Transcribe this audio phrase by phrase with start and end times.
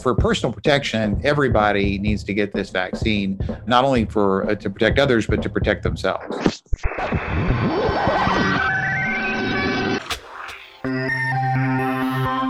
[0.00, 4.98] for personal protection, everybody needs to get this vaccine, not only for uh, to protect
[4.98, 6.62] others, but to protect themselves.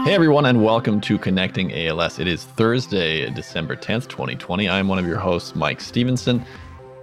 [0.05, 2.19] Hey everyone, and welcome to Connecting ALS.
[2.19, 4.69] It is Thursday, December 10th, 2020.
[4.69, 6.45] I'm one of your hosts, Mike Stevenson,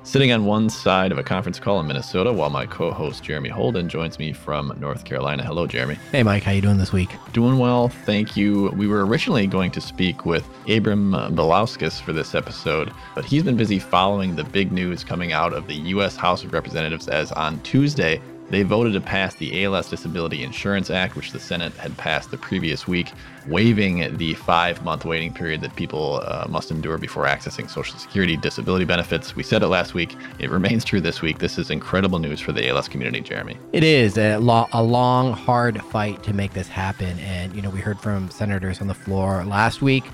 [0.07, 3.89] sitting on one side of a conference call in Minnesota while my co-host Jeremy Holden
[3.89, 5.43] joins me from North Carolina.
[5.43, 5.95] Hello, Jeremy.
[6.13, 7.09] Hey Mike, how you doing this week?
[7.33, 8.69] Doing well, thank you.
[8.77, 13.57] We were originally going to speak with Abram Bilouskas for this episode, but he's been
[13.57, 16.15] busy following the big news coming out of the U.S.
[16.15, 21.15] House of Representatives as on Tuesday they voted to pass the ALS Disability Insurance Act,
[21.15, 23.11] which the Senate had passed the previous week,
[23.47, 28.37] waiving the five month waiting period that people uh, must endure before accessing Social Security
[28.37, 29.35] disability benefits.
[29.35, 30.15] We said it last week.
[30.39, 31.39] It remains true this week.
[31.39, 33.57] This is incredible news for the ALS community, Jeremy.
[33.73, 37.19] It is a, lo- a long, hard fight to make this happen.
[37.19, 40.05] And, you know, we heard from senators on the floor last week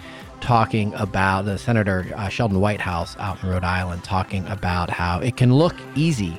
[0.41, 5.37] talking about the Senator uh, Sheldon Whitehouse out in Rhode Island talking about how it
[5.37, 6.37] can look easy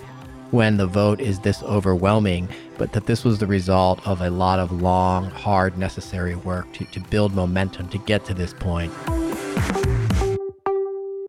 [0.54, 4.60] when the vote is this overwhelming, but that this was the result of a lot
[4.60, 8.92] of long, hard, necessary work to, to build momentum to get to this point.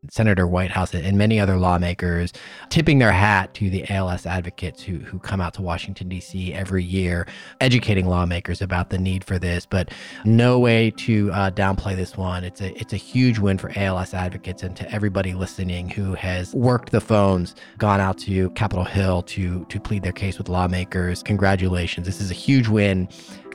[0.10, 2.34] Senator Whitehouse and many other lawmakers
[2.70, 6.54] tipping their hat to the ALS advocates who, who come out to Washington, D.C.
[6.54, 7.28] every year,
[7.62, 9.66] educating lawmakers about the need for this.
[9.66, 9.92] But
[10.24, 12.44] no way to uh, downplay this one.
[12.44, 16.54] It's a, it's a huge win for ALS advocates and to everybody listening who has
[16.54, 21.24] worked the phones, gone out to Capitol Hill to, to plead their case with lawmakers.
[21.24, 22.06] Congratulations.
[22.06, 23.08] This is a huge win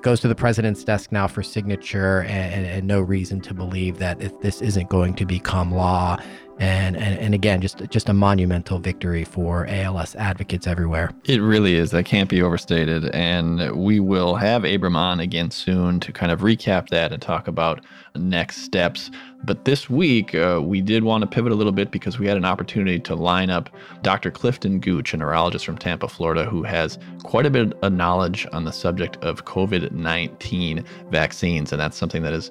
[0.02, 3.98] goes to the president's desk now for signature and, and, and, no reason to believe
[3.98, 6.16] that if this isn't going to become law
[6.60, 11.10] and, and and again just just a monumental victory for ALS advocates everywhere.
[11.24, 11.90] It really is.
[11.90, 13.06] That can't be overstated.
[13.14, 17.48] And we will have Abram on again soon to kind of recap that and talk
[17.48, 17.80] about
[18.14, 19.10] next steps.
[19.42, 22.36] But this week, uh, we did want to pivot a little bit because we had
[22.36, 23.70] an opportunity to line up
[24.02, 24.30] Dr.
[24.30, 28.64] Clifton Gooch, a neurologist from Tampa, Florida, who has quite a bit of knowledge on
[28.64, 31.72] the subject of COVID 19 vaccines.
[31.72, 32.50] And that's something that is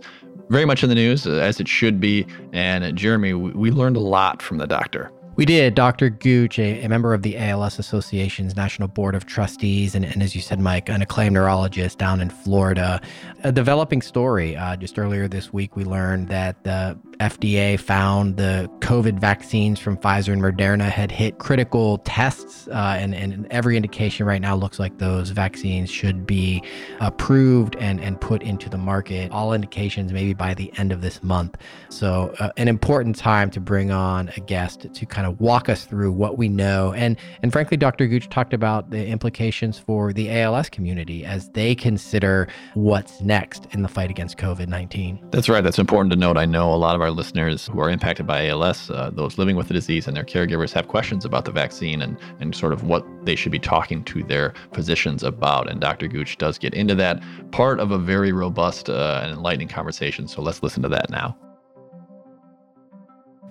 [0.49, 2.25] very much in the news, uh, as it should be.
[2.53, 5.11] And uh, Jeremy, we learned a lot from the doctor.
[5.35, 5.73] We did.
[5.73, 6.09] Dr.
[6.09, 10.35] Gooch, a, a, member of the ALS Association's National Board of Trustees, and, and, as
[10.35, 12.99] you said, Mike, an acclaimed neurologist down in Florida.
[13.45, 14.57] A developing story.
[14.57, 19.97] Uh, just earlier this week, we learned that the FDA found the COVID vaccines from
[19.97, 24.79] Pfizer and Moderna had hit critical tests, uh, and, and every indication right now looks
[24.79, 26.63] like those vaccines should be
[27.01, 29.31] approved and, and put into the market.
[29.31, 31.57] All indications maybe by the end of this month.
[31.89, 35.83] So, uh, an important time to bring on a guest to kind of walk us
[35.83, 36.93] through what we know.
[36.93, 38.07] And, and frankly, Dr.
[38.07, 43.81] Gooch talked about the implications for the ALS community as they consider what's next in
[43.81, 45.19] the fight against COVID 19.
[45.31, 45.61] That's right.
[45.61, 46.37] That's important to note.
[46.37, 49.39] I know a lot of our our listeners who are impacted by ALS, uh, those
[49.39, 52.71] living with the disease and their caregivers have questions about the vaccine and, and sort
[52.71, 55.69] of what they should be talking to their physicians about.
[55.69, 56.07] And Dr.
[56.07, 57.21] Gooch does get into that
[57.51, 60.27] part of a very robust uh, and enlightening conversation.
[60.27, 61.35] So let's listen to that now.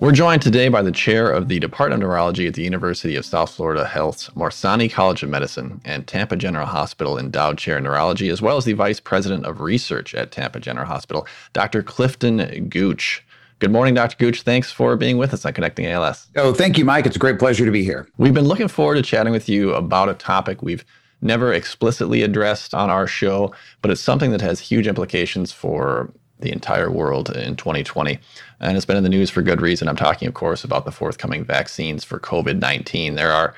[0.00, 3.26] We're joined today by the chair of the Department of Neurology at the University of
[3.26, 8.28] South Florida Health's Morsani College of Medicine and Tampa General Hospital Endowed Chair in Neurology,
[8.28, 11.82] as well as the Vice President of Research at Tampa General Hospital, Dr.
[11.82, 13.26] Clifton Gooch.
[13.60, 14.16] Good morning, Dr.
[14.18, 14.42] Gooch.
[14.42, 16.28] Thanks for being with us on Connecting ALS.
[16.36, 17.06] Oh, thank you, Mike.
[17.06, 18.08] It's a great pleasure to be here.
[18.16, 20.84] We've been looking forward to chatting with you about a topic we've
[21.22, 23.52] never explicitly addressed on our show,
[23.82, 28.20] but it's something that has huge implications for the entire world in 2020.
[28.60, 29.88] And it's been in the news for good reason.
[29.88, 33.16] I'm talking, of course, about the forthcoming vaccines for COVID 19.
[33.16, 33.54] There are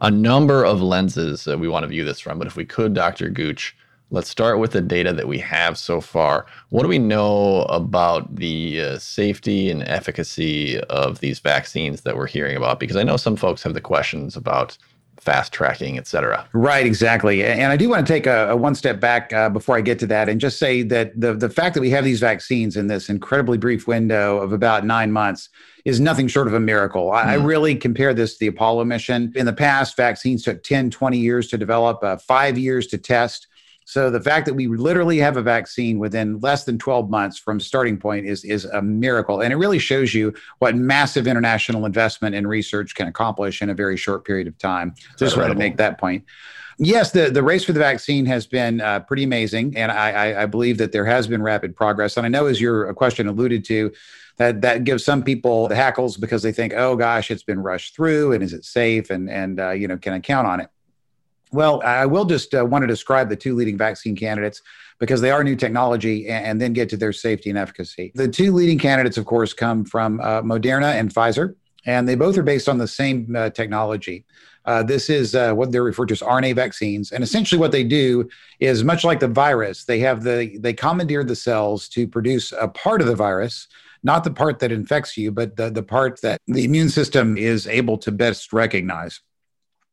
[0.00, 2.94] a number of lenses that we want to view this from, but if we could,
[2.94, 3.28] Dr.
[3.28, 3.76] Gooch,
[4.10, 6.46] Let's start with the data that we have so far.
[6.68, 12.28] What do we know about the uh, safety and efficacy of these vaccines that we're
[12.28, 12.78] hearing about?
[12.78, 14.78] Because I know some folks have the questions about
[15.26, 16.46] fast tracking, et cetera.
[16.52, 17.44] Right, exactly.
[17.44, 19.98] And I do want to take a, a one step back uh, before I get
[19.98, 22.86] to that and just say that the, the fact that we have these vaccines in
[22.86, 25.48] this incredibly brief window of about nine months
[25.84, 27.10] is nothing short of a miracle.
[27.10, 27.26] I, mm.
[27.26, 27.44] I hmm.
[27.44, 29.32] really compare this to the Apollo mission.
[29.34, 33.48] In the past, vaccines took 10, 20 years to develop, uh, five years to test.
[33.86, 37.60] So the fact that we literally have a vaccine within less than 12 months from
[37.60, 42.34] starting point is is a miracle, and it really shows you what massive international investment
[42.34, 44.92] in research can accomplish in a very short period of time.
[45.16, 46.24] Just wanted to make that point.
[46.78, 50.42] Yes, the, the race for the vaccine has been uh, pretty amazing, and I, I,
[50.42, 52.16] I believe that there has been rapid progress.
[52.16, 53.92] And I know, as your question alluded to,
[54.38, 57.94] that that gives some people the hackles because they think, oh gosh, it's been rushed
[57.94, 60.70] through, and is it safe, and and uh, you know, can I count on it?
[61.52, 64.62] Well, I will just uh, want to describe the two leading vaccine candidates.
[64.98, 68.12] because they are new technology and, and then get to their safety and efficacy.
[68.14, 71.54] The two leading candidates, of course, come from uh, Moderna and Pfizer,
[71.84, 74.24] and they both are based on the same uh, technology.
[74.64, 77.84] Uh, this is uh, what they're referred to as RNA vaccines, and essentially what they
[77.84, 78.28] do
[78.58, 79.84] is much like the virus.
[79.84, 83.68] They have the they commandeer the cells to produce a part of the virus,
[84.02, 87.68] not the part that infects you, but the the part that the immune system is
[87.68, 89.20] able to best recognize,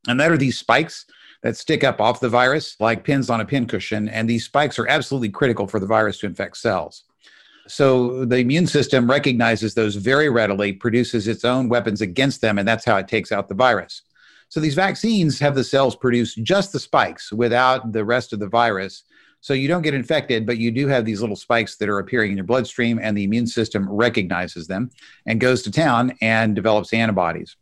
[0.07, 1.05] and that are these spikes
[1.43, 4.87] that stick up off the virus like pins on a pincushion, and these spikes are
[4.87, 7.03] absolutely critical for the virus to infect cells.
[7.67, 12.67] So the immune system recognizes those very readily, produces its own weapons against them, and
[12.67, 14.01] that's how it takes out the virus.
[14.49, 18.47] So these vaccines have the cells produce just the spikes without the rest of the
[18.47, 19.03] virus.
[19.41, 22.31] So you don't get infected, but you do have these little spikes that are appearing
[22.31, 24.91] in your bloodstream, and the immune system recognizes them
[25.25, 27.57] and goes to town and develops antibodies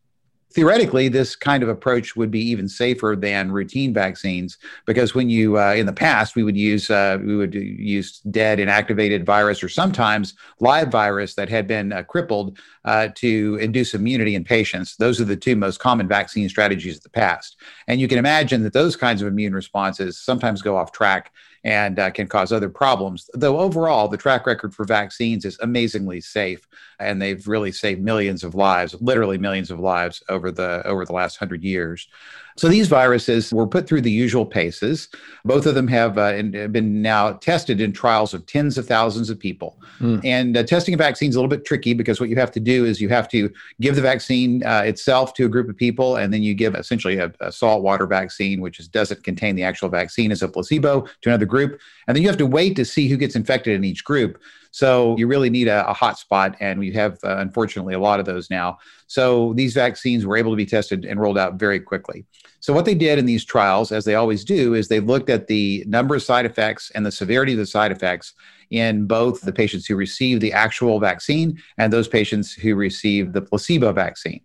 [0.53, 5.57] theoretically, this kind of approach would be even safer than routine vaccines because when you,
[5.57, 9.69] uh, in the past, we would use uh, we would use dead inactivated virus or
[9.69, 14.95] sometimes live virus that had been uh, crippled uh, to induce immunity in patients.
[14.97, 17.57] Those are the two most common vaccine strategies of the past,
[17.87, 21.31] and you can imagine that those kinds of immune responses sometimes go off track
[21.63, 23.29] and uh, can cause other problems.
[23.33, 26.67] Though overall, the track record for vaccines is amazingly safe,
[26.99, 31.13] and they've really saved millions of lives, literally millions of lives over the over the
[31.13, 32.07] last hundred years.
[32.57, 35.09] So these viruses were put through the usual paces.
[35.45, 39.39] Both of them have uh, been now tested in trials of tens of thousands of
[39.39, 39.79] people.
[39.99, 40.21] Mm.
[40.25, 42.59] And uh, testing a vaccine is a little bit tricky because what you have to
[42.59, 46.17] do is you have to give the vaccine uh, itself to a group of people,
[46.17, 49.89] and then you give essentially a, a saltwater vaccine, which is, doesn't contain the actual
[49.89, 51.79] vaccine, as a placebo to another group.
[52.07, 54.41] And then you have to wait to see who gets infected in each group.
[54.71, 58.19] So you really need a, a hot spot, and we have uh, unfortunately a lot
[58.19, 58.77] of those now.
[59.07, 62.25] So these vaccines were able to be tested and rolled out very quickly.
[62.61, 65.47] So what they did in these trials, as they always do, is they looked at
[65.47, 68.33] the number of side effects and the severity of the side effects
[68.69, 73.41] in both the patients who received the actual vaccine and those patients who received the
[73.41, 74.41] placebo vaccine.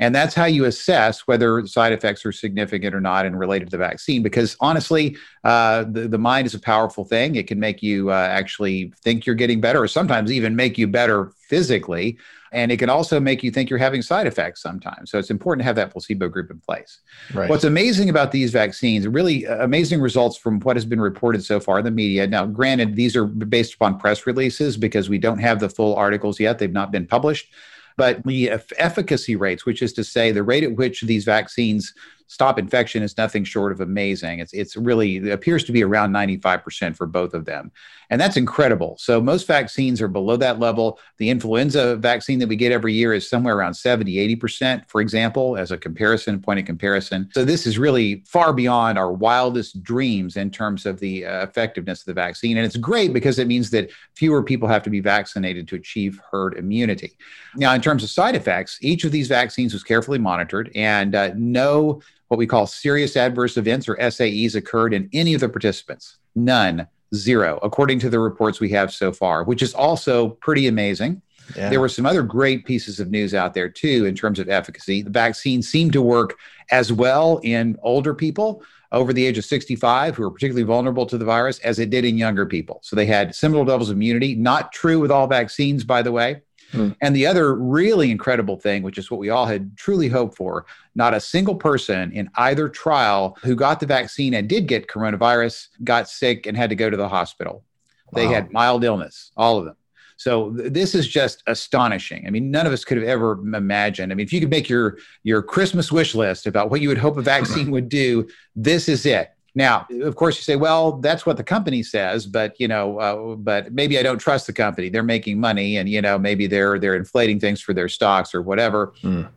[0.00, 3.70] And that's how you assess whether side effects are significant or not and related to
[3.70, 4.22] the vaccine.
[4.22, 7.36] Because honestly, uh, the, the mind is a powerful thing.
[7.36, 10.86] It can make you uh, actually think you're getting better, or sometimes even make you
[10.86, 12.18] better physically.
[12.52, 15.10] And it can also make you think you're having side effects sometimes.
[15.10, 17.00] So it's important to have that placebo group in place.
[17.32, 17.48] Right.
[17.48, 21.60] What's amazing about these vaccines, really uh, amazing results from what has been reported so
[21.60, 22.26] far in the media.
[22.26, 26.38] Now, granted, these are based upon press releases because we don't have the full articles
[26.38, 27.48] yet, they've not been published.
[27.96, 31.94] But the efficacy rates, which is to say the rate at which these vaccines
[32.32, 34.38] stop infection is nothing short of amazing.
[34.38, 37.70] It's it's really it appears to be around 95% for both of them.
[38.08, 38.96] And that's incredible.
[38.98, 40.98] So most vaccines are below that level.
[41.18, 45.56] The influenza vaccine that we get every year is somewhere around 70, 80%, for example,
[45.56, 47.30] as a comparison, point of comparison.
[47.32, 52.00] So this is really far beyond our wildest dreams in terms of the uh, effectiveness
[52.00, 52.58] of the vaccine.
[52.58, 56.20] And it's great because it means that fewer people have to be vaccinated to achieve
[56.30, 57.16] herd immunity.
[57.56, 61.30] Now, in terms of side effects, each of these vaccines was carefully monitored and uh,
[61.34, 62.02] no
[62.32, 66.16] what we call serious adverse events or SAEs occurred in any of the participants.
[66.34, 71.20] None, zero, according to the reports we have so far, which is also pretty amazing.
[71.54, 71.68] Yeah.
[71.68, 75.02] There were some other great pieces of news out there too in terms of efficacy.
[75.02, 76.38] The vaccine seemed to work
[76.70, 78.62] as well in older people
[78.92, 82.06] over the age of 65 who are particularly vulnerable to the virus as it did
[82.06, 82.80] in younger people.
[82.82, 84.34] So they had similar levels of immunity.
[84.36, 86.40] Not true with all vaccines, by the way.
[86.72, 86.96] Mm.
[87.00, 90.66] And the other really incredible thing, which is what we all had truly hoped for,
[90.94, 95.68] not a single person in either trial who got the vaccine and did get coronavirus
[95.84, 97.64] got sick and had to go to the hospital.
[98.12, 98.22] Wow.
[98.22, 99.76] They had mild illness, all of them.
[100.16, 102.26] So th- this is just astonishing.
[102.26, 104.12] I mean, none of us could have ever imagined.
[104.12, 106.98] I mean, if you could make your your Christmas wish list about what you would
[106.98, 109.31] hope a vaccine would do, this is it.
[109.54, 113.36] Now, of course, you say, well, that's what the company says, but you know, uh,
[113.36, 114.88] but maybe I don't trust the company.
[114.88, 118.40] They're making money, and you know, maybe they're they're inflating things for their stocks or
[118.40, 118.94] whatever.
[119.02, 119.28] Mm.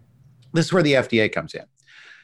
[0.54, 1.66] This is where the FDA comes in,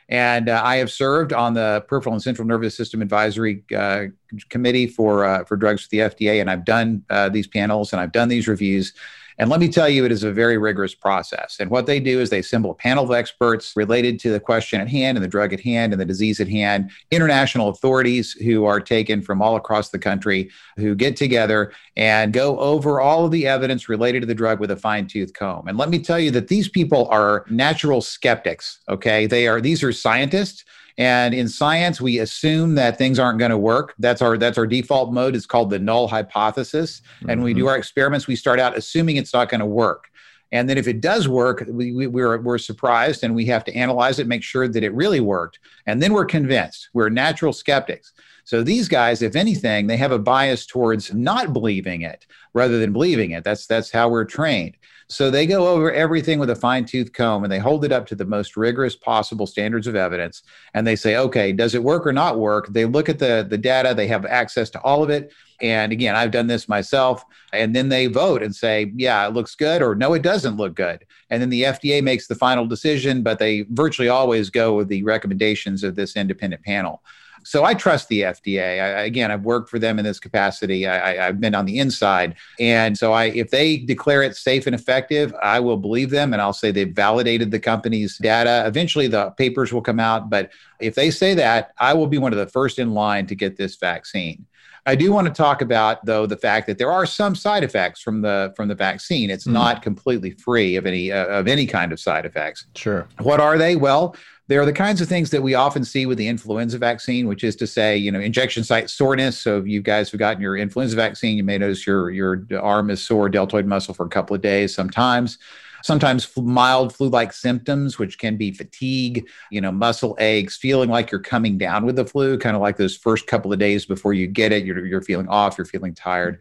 [0.07, 4.05] and uh, I have served on the Peripheral and Central Nervous System Advisory uh,
[4.49, 8.01] Committee for uh, for drugs for the FDA, and I've done uh, these panels and
[8.01, 8.93] I've done these reviews.
[9.41, 11.57] And let me tell you, it is a very rigorous process.
[11.59, 14.79] And what they do is they assemble a panel of experts related to the question
[14.79, 18.65] at hand and the drug at hand and the disease at hand, international authorities who
[18.65, 23.31] are taken from all across the country who get together and go over all of
[23.31, 25.67] the evidence related to the drug with a fine tooth comb.
[25.67, 28.79] And let me tell you that these people are natural skeptics.
[28.89, 29.25] Okay.
[29.25, 30.63] They are, these are scientists
[30.97, 33.93] and in science, we assume that things aren't going to work.
[33.99, 35.35] That's our that's our default mode.
[35.35, 37.01] It's called the null hypothesis.
[37.21, 37.39] And mm-hmm.
[37.39, 37.69] when we do mm-hmm.
[37.69, 40.09] our experiments, we start out assuming it's not going to work.
[40.51, 43.73] And then if it does work, we, we, we're, we're surprised and we have to
[43.73, 45.59] analyze it, make sure that it really worked.
[45.85, 46.89] And then we're convinced.
[46.93, 48.11] We're natural skeptics.
[48.43, 52.91] So these guys, if anything, they have a bias towards not believing it rather than
[52.91, 53.43] believing it.
[53.43, 54.75] That's that's how we're trained.
[55.11, 58.07] So they go over everything with a fine tooth comb and they hold it up
[58.07, 60.43] to the most rigorous possible standards of evidence.
[60.73, 62.67] And they say, okay, does it work or not work?
[62.69, 65.33] They look at the, the data, they have access to all of it.
[65.61, 67.25] And again, I've done this myself.
[67.51, 70.75] And then they vote and say, yeah, it looks good, or no, it doesn't look
[70.75, 71.05] good.
[71.29, 75.03] And then the FDA makes the final decision, but they virtually always go with the
[75.03, 77.03] recommendations of this independent panel.
[77.43, 78.81] So I trust the FDA.
[78.81, 80.87] I, again, I've worked for them in this capacity.
[80.87, 84.75] I, have been on the inside, and so I, if they declare it safe and
[84.75, 88.63] effective, I will believe them, and I'll say they've validated the company's data.
[88.65, 92.33] Eventually, the papers will come out, but if they say that, I will be one
[92.33, 94.45] of the first in line to get this vaccine.
[94.85, 98.01] I do want to talk about though the fact that there are some side effects
[98.01, 99.29] from the from the vaccine.
[99.29, 99.51] It's mm.
[99.51, 102.65] not completely free of any uh, of any kind of side effects.
[102.75, 103.07] Sure.
[103.19, 103.75] What are they?
[103.75, 104.15] Well,
[104.51, 107.55] they're the kinds of things that we often see with the influenza vaccine, which is
[107.55, 109.37] to say, you know, injection site soreness.
[109.37, 112.89] So if you guys have gotten your influenza vaccine, you may notice your your arm
[112.89, 115.37] is sore, deltoid muscle for a couple of days sometimes.
[115.83, 121.21] Sometimes mild flu-like symptoms, which can be fatigue, you know, muscle aches, feeling like you're
[121.21, 124.27] coming down with the flu, kind of like those first couple of days before you
[124.27, 124.63] get it.
[124.63, 126.39] You're, you're feeling off, you're feeling tired.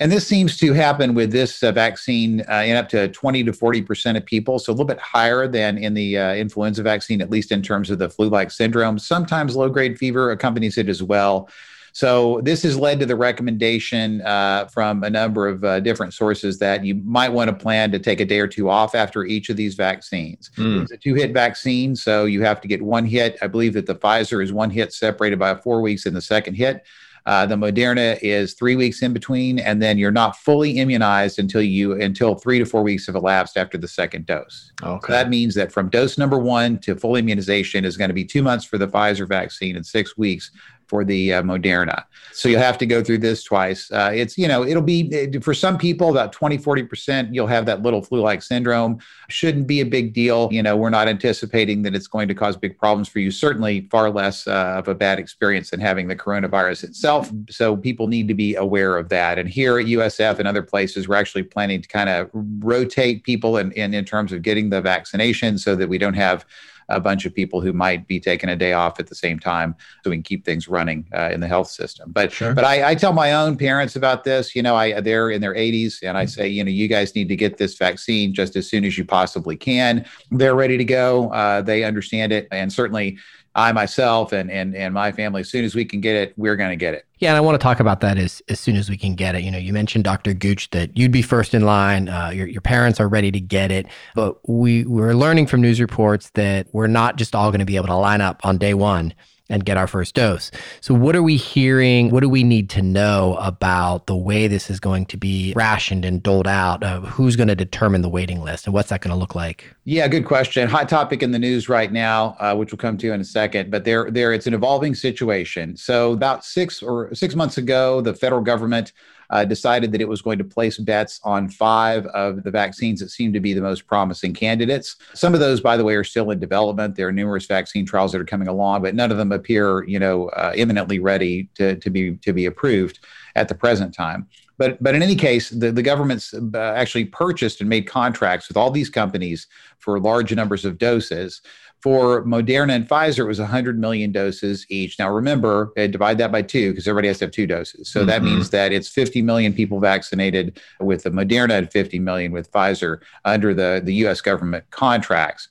[0.00, 3.52] And this seems to happen with this uh, vaccine uh, in up to 20 to
[3.52, 4.58] 40% of people.
[4.58, 7.90] So a little bit higher than in the uh, influenza vaccine, at least in terms
[7.90, 8.98] of the flu like syndrome.
[8.98, 11.48] Sometimes low grade fever accompanies it as well.
[11.92, 16.60] So this has led to the recommendation uh, from a number of uh, different sources
[16.60, 19.48] that you might want to plan to take a day or two off after each
[19.48, 20.50] of these vaccines.
[20.56, 20.82] Mm.
[20.82, 23.36] It's a two-hit vaccine, so you have to get one hit.
[23.42, 26.54] I believe that the Pfizer is one hit separated by four weeks in the second
[26.54, 26.86] hit.
[27.26, 31.62] Uh, the Moderna is three weeks in between, and then you're not fully immunized until
[31.62, 34.72] you until three to four weeks have elapsed after the second dose.
[34.82, 35.06] Okay.
[35.06, 38.24] So that means that from dose number one to full immunization is going to be
[38.24, 40.50] two months for the Pfizer vaccine and six weeks
[40.88, 42.04] for the uh, Moderna.
[42.32, 43.90] So you'll have to go through this twice.
[43.90, 47.82] Uh, it's, you know, it'll be for some people about 20, 40%, you'll have that
[47.82, 48.98] little flu like syndrome.
[49.28, 50.48] Shouldn't be a big deal.
[50.52, 53.30] You know, we're not anticipating that it's going to cause big problems for you.
[53.30, 57.30] Certainly far less uh, of a bad experience than having the coronavirus itself.
[57.50, 59.38] So people need to be aware of that.
[59.38, 63.56] And here at USF and other places, we're actually planning to kind of rotate people
[63.58, 66.46] in, in, in terms of getting the vaccination so that we don't have
[66.88, 69.74] a bunch of people who might be taking a day off at the same time
[70.02, 72.10] so we can keep things running uh, in the health system.
[72.12, 72.54] But sure.
[72.54, 74.54] but I, I, tell my own parents about this.
[74.56, 76.28] You know, I they're in their 80s, and I mm-hmm.
[76.28, 79.04] say, you know, you guys need to get this vaccine just as soon as you
[79.04, 80.06] possibly can.
[80.30, 81.30] They're ready to go.
[81.30, 83.18] Uh, they understand it, and certainly
[83.58, 86.54] I myself and and and my family, as soon as we can get it, we're
[86.54, 87.04] going to get it.
[87.18, 89.34] Yeah, and I want to talk about that as as soon as we can get
[89.34, 89.42] it.
[89.42, 90.32] You know, you mentioned Dr.
[90.32, 92.08] Gooch that you'd be first in line.
[92.08, 95.80] Uh, your your parents are ready to get it, but we we're learning from news
[95.80, 98.74] reports that we're not just all going to be able to line up on day
[98.74, 99.12] one
[99.48, 100.50] and get our first dose.
[100.80, 102.10] So, what are we hearing?
[102.10, 106.04] What do we need to know about the way this is going to be rationed
[106.04, 106.82] and doled out?
[106.82, 109.74] Uh, who's going to determine the waiting list and what's that going to look like?
[109.84, 110.68] Yeah, good question.
[110.68, 113.70] Hot topic in the news right now, uh, which we'll come to in a second.
[113.70, 115.76] But there, there, it's an evolving situation.
[115.76, 118.92] So, about six or six months ago, the federal government
[119.30, 123.10] uh, decided that it was going to place bets on five of the vaccines that
[123.10, 124.96] seem to be the most promising candidates.
[125.14, 126.96] Some of those, by the way, are still in development.
[126.96, 129.98] There are numerous vaccine trials that are coming along, but none of them appear, you
[129.98, 133.00] know, uh, imminently ready to, to be to be approved
[133.36, 134.26] at the present time.
[134.58, 138.56] But but in any case, the, the government's uh, actually purchased and made contracts with
[138.56, 139.46] all these companies
[139.78, 141.40] for large numbers of doses.
[141.80, 144.98] For Moderna and Pfizer, it was 100 million doses each.
[144.98, 147.88] Now, remember, divide that by two because everybody has to have two doses.
[147.88, 148.08] So mm-hmm.
[148.08, 152.50] that means that it's 50 million people vaccinated with the Moderna and 50 million with
[152.50, 154.20] Pfizer under the, the U.S.
[154.20, 155.48] government contracts.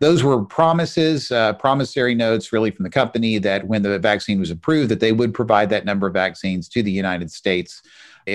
[0.00, 4.50] Those were promises, uh, promissory notes, really from the company that when the vaccine was
[4.50, 7.82] approved, that they would provide that number of vaccines to the United States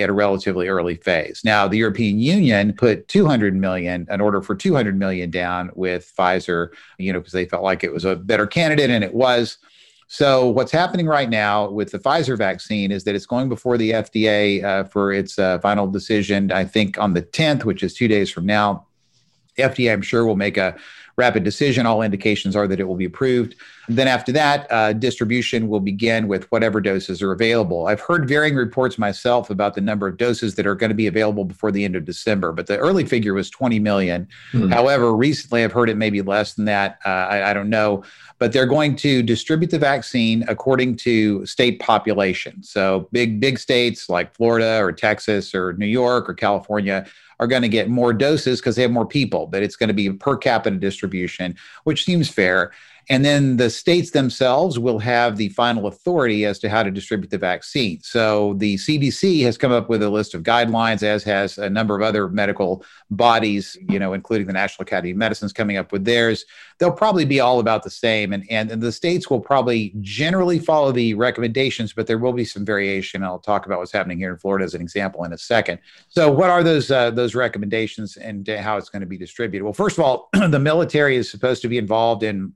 [0.02, 1.42] at a relatively early phase.
[1.44, 6.68] Now, the European Union put 200 million, an order for 200 million down with Pfizer,
[6.98, 9.58] you know, because they felt like it was a better candidate, and it was.
[10.06, 13.92] So, what's happening right now with the Pfizer vaccine is that it's going before the
[13.92, 18.06] FDA uh, for its uh, final decision, I think on the 10th, which is two
[18.06, 18.86] days from now.
[19.56, 20.76] The FDA, I'm sure, will make a
[21.16, 21.86] rapid decision.
[21.86, 23.54] All indications are that it will be approved.
[23.88, 27.86] Then after that, uh, distribution will begin with whatever doses are available.
[27.86, 31.06] I've heard varying reports myself about the number of doses that are going to be
[31.06, 34.26] available before the end of December, but the early figure was 20 million.
[34.52, 34.72] Mm-hmm.
[34.72, 36.98] However, recently I've heard it may be less than that.
[37.04, 38.04] Uh, I, I don't know
[38.38, 42.62] but they're going to distribute the vaccine according to state population.
[42.62, 47.06] So big big states like Florida or Texas or New York or California
[47.40, 49.94] are going to get more doses because they have more people, but it's going to
[49.94, 52.72] be per capita distribution, which seems fair.
[53.10, 57.30] And then the states themselves will have the final authority as to how to distribute
[57.30, 58.00] the vaccine.
[58.02, 61.94] So the CDC has come up with a list of guidelines, as has a number
[61.94, 65.92] of other medical bodies, you know, including the National Academy of Medicine is coming up
[65.92, 66.44] with theirs.
[66.78, 68.32] They'll probably be all about the same.
[68.32, 72.44] And, and, and the states will probably generally follow the recommendations, but there will be
[72.44, 73.22] some variation.
[73.22, 75.78] I'll talk about what's happening here in Florida as an example in a second.
[76.08, 79.64] So what are those uh, those recommendations and how it's going to be distributed?
[79.64, 82.52] Well, first of all, the military is supposed to be involved in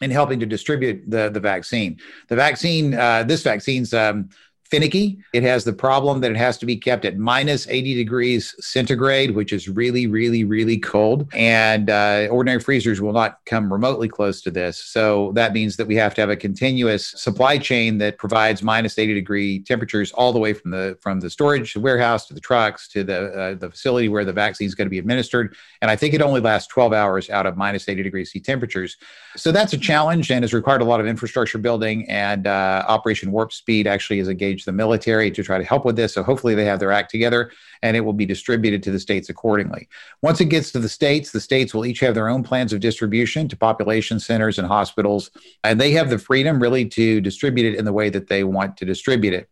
[0.00, 1.98] in helping to distribute the the vaccine.
[2.28, 4.28] The vaccine, uh, this vaccine's um,
[4.70, 5.18] finicky.
[5.32, 9.32] It has the problem that it has to be kept at minus 80 degrees centigrade,
[9.32, 11.28] which is really, really, really cold.
[11.32, 14.78] And uh, ordinary freezers will not come remotely close to this.
[14.78, 18.98] So that means that we have to have a continuous supply chain that provides minus
[18.98, 22.88] 80 degree temperatures all the way from the from the storage warehouse to the trucks
[22.88, 25.54] to the uh, the facility where the vaccine is going to be administered.
[25.82, 28.96] And I think it only lasts 12 hours out of minus 80 degrees C temperatures.
[29.36, 32.08] So that's a challenge and has required a lot of infrastructure building.
[32.08, 35.84] And uh, Operation Warp Speed actually is engaged engage the military to try to help
[35.84, 36.14] with this.
[36.14, 37.50] So hopefully they have their act together
[37.82, 39.88] and it will be distributed to the states accordingly.
[40.22, 42.80] Once it gets to the states, the states will each have their own plans of
[42.80, 45.30] distribution to population centers and hospitals,
[45.62, 48.76] and they have the freedom really to distribute it in the way that they want
[48.78, 49.48] to distribute it.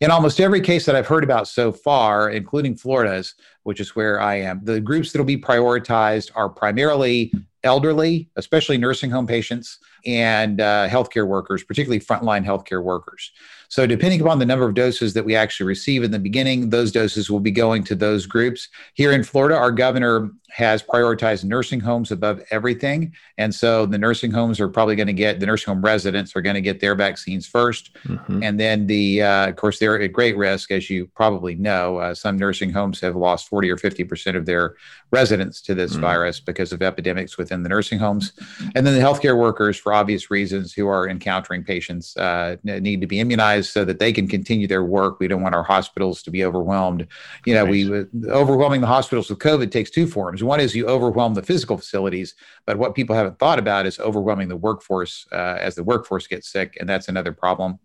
[0.00, 4.20] In almost every case that I've heard about so far, including Florida's, which is where
[4.20, 7.32] I am, the groups that will be prioritized are primarily
[7.64, 13.32] elderly, especially nursing home patients, and uh, healthcare workers, particularly frontline healthcare workers.
[13.68, 16.92] So, depending upon the number of doses that we actually receive in the beginning, those
[16.92, 18.68] doses will be going to those groups.
[18.94, 23.12] Here in Florida, our governor has prioritized nursing homes above everything.
[23.36, 26.40] And so the nursing homes are probably going to get, the nursing home residents are
[26.40, 28.42] going to get their vaccines 1st mm-hmm.
[28.42, 31.98] And then the, uh, of course, they're at great risk, as you probably know.
[31.98, 34.76] Uh, some nursing homes have lost 40 or 50% of their
[35.10, 36.02] residents to this mm-hmm.
[36.02, 38.32] virus because of epidemics within the nursing homes.
[38.74, 43.06] And then the healthcare workers, for obvious reasons, who are encountering patients, uh, need to
[43.06, 45.20] be immunized so that they can continue their work.
[45.20, 47.06] We don't want our hospitals to be overwhelmed.
[47.44, 50.42] You know, we overwhelming the hospitals with COVID takes two forms.
[50.42, 52.34] One is you overwhelm the physical facilities,
[52.66, 56.48] but what people haven't thought about is overwhelming the workforce uh, as the workforce gets
[56.48, 57.78] sick, and that's another problem.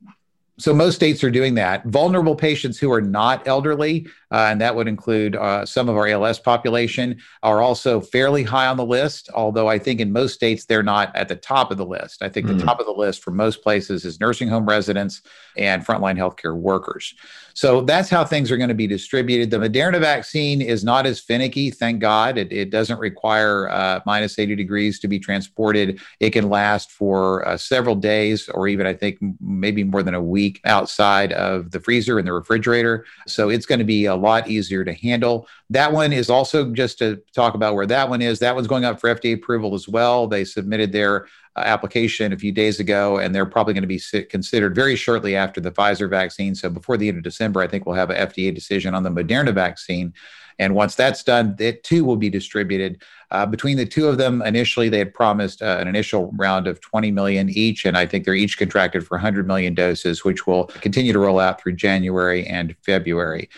[0.60, 1.86] So most states are doing that.
[1.86, 6.08] Vulnerable patients who are not elderly, uh, and that would include uh, some of our
[6.08, 9.30] ALS population, are also fairly high on the list.
[9.34, 12.22] Although I think in most states they're not at the top of the list.
[12.22, 12.58] I think mm.
[12.58, 15.22] the top of the list for most places is nursing home residents
[15.58, 17.16] and frontline healthcare workers.
[17.54, 19.52] So that's how things are going to be distributed.
[19.52, 22.38] The Moderna vaccine is not as finicky, thank God.
[22.38, 26.02] It, it doesn't require uh, minus 80 degrees to be transported.
[26.20, 30.22] It can last for uh, several days or even, I think, maybe more than a
[30.22, 33.06] week outside of the freezer and the refrigerator.
[33.28, 35.48] So it's going to be a lot easier to handle.
[35.70, 38.40] That one is also just to talk about where that one is.
[38.40, 40.28] That one's going up for FDA approval as well.
[40.28, 44.76] They submitted their application a few days ago, and they're probably going to be considered
[44.76, 46.56] very shortly after the Pfizer vaccine.
[46.56, 49.10] So before the end of December, I think we'll have an FDA decision on the
[49.10, 50.14] Moderna vaccine.
[50.60, 53.02] And once that's done, it too will be distributed.
[53.32, 56.82] Uh, between the two of them, initially they had promised uh, an initial round of
[56.82, 60.66] 20 million each, and I think they're each contracted for 100 million doses, which will
[60.66, 63.50] continue to roll out through January and February.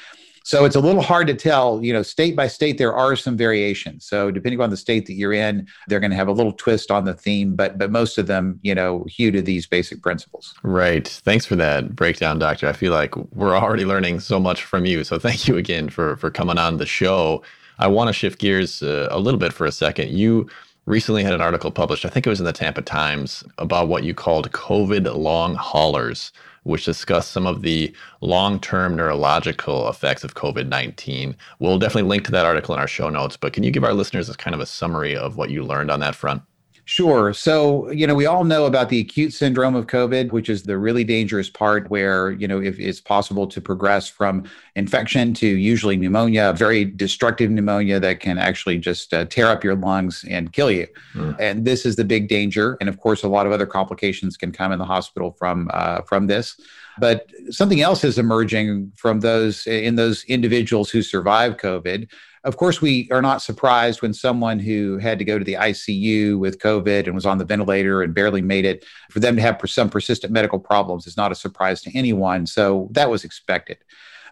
[0.44, 3.38] So it's a little hard to tell, you know, state by state, there are some
[3.38, 4.06] variations.
[4.06, 6.92] So depending on the state that you're in, they're going to have a little twist
[6.92, 10.54] on the theme, but but most of them, you know, hew to these basic principles.
[10.62, 11.08] Right.
[11.08, 12.68] Thanks for that breakdown, Doctor.
[12.68, 15.04] I feel like we're already learning so much from you.
[15.06, 17.42] So thank you again for for coming on the show.
[17.80, 20.10] I want to shift gears uh, a little bit for a second.
[20.12, 20.48] You
[20.86, 24.04] recently had an article published, I think it was in the Tampa Times, about what
[24.04, 26.32] you called COVID long haulers
[26.64, 31.36] which discuss some of the long term neurological effects of COVID 19.
[31.60, 33.94] We'll definitely link to that article in our show notes, but can you give our
[33.94, 36.42] listeners kind of a summary of what you learned on that front?
[36.86, 37.34] Sure.
[37.34, 40.78] So, you know, we all know about the acute syndrome of COVID, which is the
[40.78, 44.44] really dangerous part where, you know, if it's possible to progress from
[44.76, 49.76] infection to usually pneumonia, very destructive pneumonia that can actually just uh, tear up your
[49.76, 50.86] lungs and kill you.
[51.14, 51.36] Mm.
[51.40, 52.78] And this is the big danger.
[52.82, 56.02] And of course, a lot of other complications can come in the hospital from uh,
[56.02, 56.60] from this.
[57.00, 62.10] But something else is emerging from those in those individuals who survive COVID.
[62.44, 66.38] Of course, we are not surprised when someone who had to go to the ICU
[66.38, 69.62] with COVID and was on the ventilator and barely made it, for them to have
[69.66, 72.46] some persistent medical problems is not a surprise to anyone.
[72.46, 73.78] So that was expected.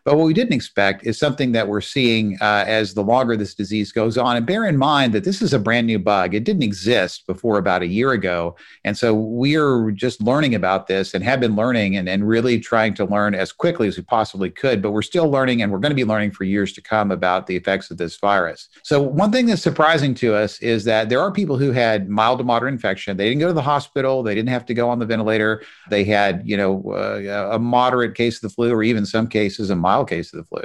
[0.04, 3.54] But what we didn't expect is something that we're seeing uh, as the longer this
[3.54, 4.36] disease goes on.
[4.36, 6.34] And bear in mind that this is a brand new bug.
[6.34, 8.56] It didn't exist before about a year ago.
[8.84, 12.96] And so we're just learning about this and have been learning and, and really trying
[12.96, 14.82] to learn as quickly as we possibly could.
[14.82, 17.46] But we're still learning and we're going to be learning for years to come about
[17.46, 18.70] the effects of this virus.
[18.84, 22.40] So, one thing that's surprising to us is that there are people who had mild
[22.40, 23.18] to moderate infection.
[23.18, 25.64] They didn't go to the hospital, they didn't have to go on the ventilator.
[25.90, 29.70] They had, you know, uh, a moderate case of the flu or even some cases
[29.70, 30.64] a mild mild case of the flu.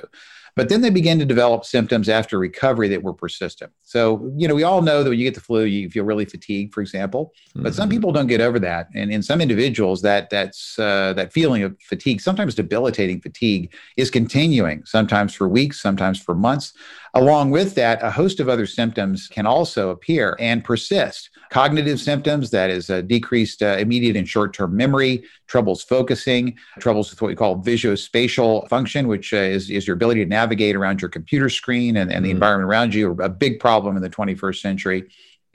[0.57, 3.71] But then they begin to develop symptoms after recovery that were persistent.
[3.83, 6.25] So, you know, we all know that when you get the flu, you feel really
[6.25, 7.35] fatigued, for example.
[7.55, 7.73] But mm-hmm.
[7.73, 11.62] some people don't get over that, and in some individuals, that that's uh, that feeling
[11.62, 14.83] of fatigue, sometimes debilitating fatigue, is continuing.
[14.87, 16.73] Sometimes for weeks, sometimes for months.
[17.17, 21.31] Along with that, a host of other symptoms can also appear and persist.
[21.51, 27.11] Cognitive symptoms, that is, a decreased uh, immediate and short term memory, troubles focusing, troubles
[27.11, 31.01] with what we call visuospatial function, which uh, is, is your ability to navigate around
[31.01, 32.35] your computer screen and, and the mm.
[32.35, 35.05] environment around you, a big problem in the 21st century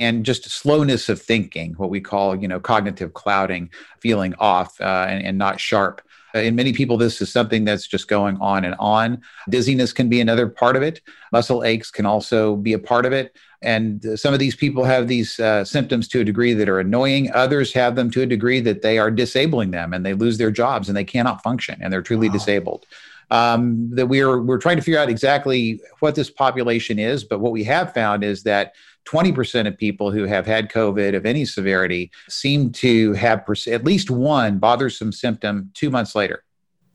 [0.01, 3.69] and just slowness of thinking, what we call, you know, cognitive clouding,
[3.99, 6.01] feeling off uh, and, and, not sharp.
[6.33, 9.21] Uh, in many people, this is something that's just going on and on.
[9.49, 11.01] Dizziness can be another part of it.
[11.31, 13.35] Muscle aches can also be a part of it.
[13.61, 17.31] And some of these people have these uh, symptoms to a degree that are annoying.
[17.31, 20.51] Others have them to a degree that they are disabling them and they lose their
[20.51, 22.33] jobs and they cannot function and they're truly wow.
[22.33, 22.85] disabled.
[23.29, 27.53] Um, that we're we're trying to figure out exactly what this population is, but what
[27.53, 28.73] we have found is that
[29.05, 33.83] 20% of people who have had COVID of any severity seem to have pers- at
[33.83, 36.43] least one bothersome symptom two months later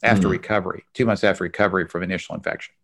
[0.03, 0.33] after mm.
[0.33, 2.75] recovery, two months after recovery from initial infection.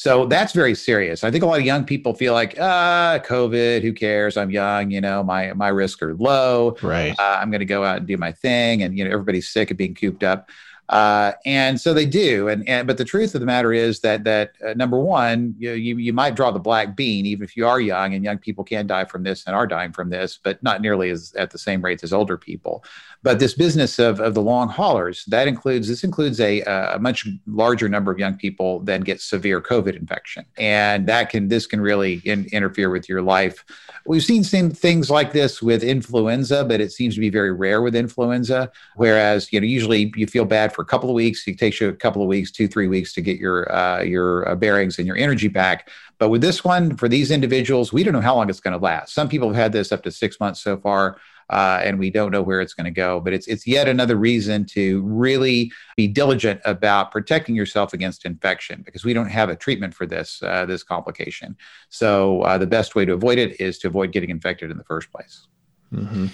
[0.00, 1.24] So that's very serious.
[1.24, 4.38] I think a lot of young people feel like, ah, COVID, who cares?
[4.38, 6.74] I'm young, you know, my my risks are low.
[6.80, 7.14] Right.
[7.18, 9.70] Uh, I'm going to go out and do my thing, and you know, everybody's sick
[9.70, 10.48] of being cooped up.
[10.90, 12.48] Uh, and so they do.
[12.48, 15.72] And, and but the truth of the matter is that that uh, number one, you,
[15.72, 18.64] you you might draw the black bean even if you are young, and young people
[18.64, 21.58] can die from this and are dying from this, but not nearly as at the
[21.58, 22.84] same rates as older people.
[23.22, 27.28] But this business of, of the long haulers, that includes this includes a, a much
[27.46, 31.80] larger number of young people than get severe COVID infection, and that can this can
[31.80, 33.64] really in, interfere with your life.
[34.06, 37.80] We've seen same things like this with influenza, but it seems to be very rare
[37.80, 38.72] with influenza.
[38.96, 41.88] Whereas you know usually you feel bad for a couple of weeks, it takes you
[41.88, 45.06] a couple of weeks, two three weeks to get your uh, your uh, bearings and
[45.06, 45.88] your energy back.
[46.18, 48.82] But with this one, for these individuals, we don't know how long it's going to
[48.82, 49.14] last.
[49.14, 51.18] Some people have had this up to six months so far
[51.50, 53.20] uh, and we don't know where it's going to go.
[53.20, 58.82] But it's it's yet another reason to really be diligent about protecting yourself against infection
[58.82, 61.56] because we don't have a treatment for this uh, this complication.
[61.88, 64.84] So uh, the best way to avoid it is to avoid getting infected in the
[64.84, 65.46] first place.
[65.92, 66.26] Mm-hmm.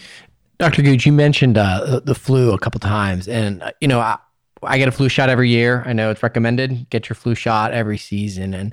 [0.59, 0.83] Dr.
[0.83, 4.19] Gooch, you mentioned uh, the flu a couple times, and uh, you know I,
[4.66, 5.83] I get a flu shot every year.
[5.87, 6.88] I know it's recommended.
[6.90, 8.72] Get your flu shot every season, and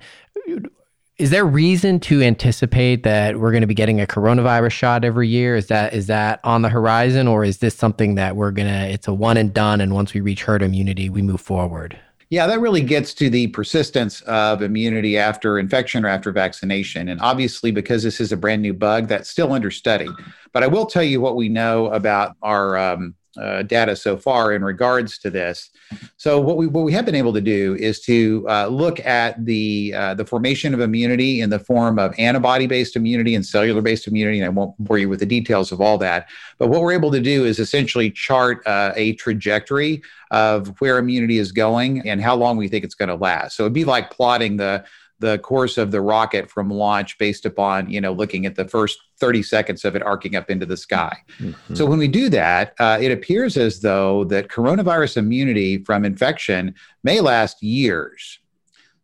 [1.18, 5.28] is there reason to anticipate that we're going to be getting a coronavirus shot every
[5.28, 5.56] year?
[5.56, 8.88] Is that is that on the horizon, or is this something that we're gonna?
[8.88, 12.00] It's a one and done, and once we reach herd immunity, we move forward.
[12.30, 17.10] Yeah, that really gets to the persistence of immunity after infection or after vaccination.
[17.10, 20.10] And obviously, because this is a brand new bug, that's still under study.
[20.52, 24.54] But I will tell you what we know about our um, uh, data so far
[24.54, 25.70] in regards to this.
[26.18, 29.44] So what we what we have been able to do is to uh, look at
[29.44, 33.82] the uh, the formation of immunity in the form of antibody based immunity and cellular
[33.82, 34.40] based immunity.
[34.40, 36.30] And I won't bore you with the details of all that.
[36.60, 41.38] But what we're able to do is essentially chart uh, a trajectory of where immunity
[41.38, 43.56] is going and how long we think it's going to last.
[43.56, 44.84] So it'd be like plotting the
[45.24, 49.00] the course of the rocket from launch based upon you know looking at the first
[49.22, 51.74] 30 seconds of it arcing up into the sky mm-hmm.
[51.74, 56.76] so when we do that uh, it appears as though that coronavirus immunity from infection
[57.06, 58.40] may last years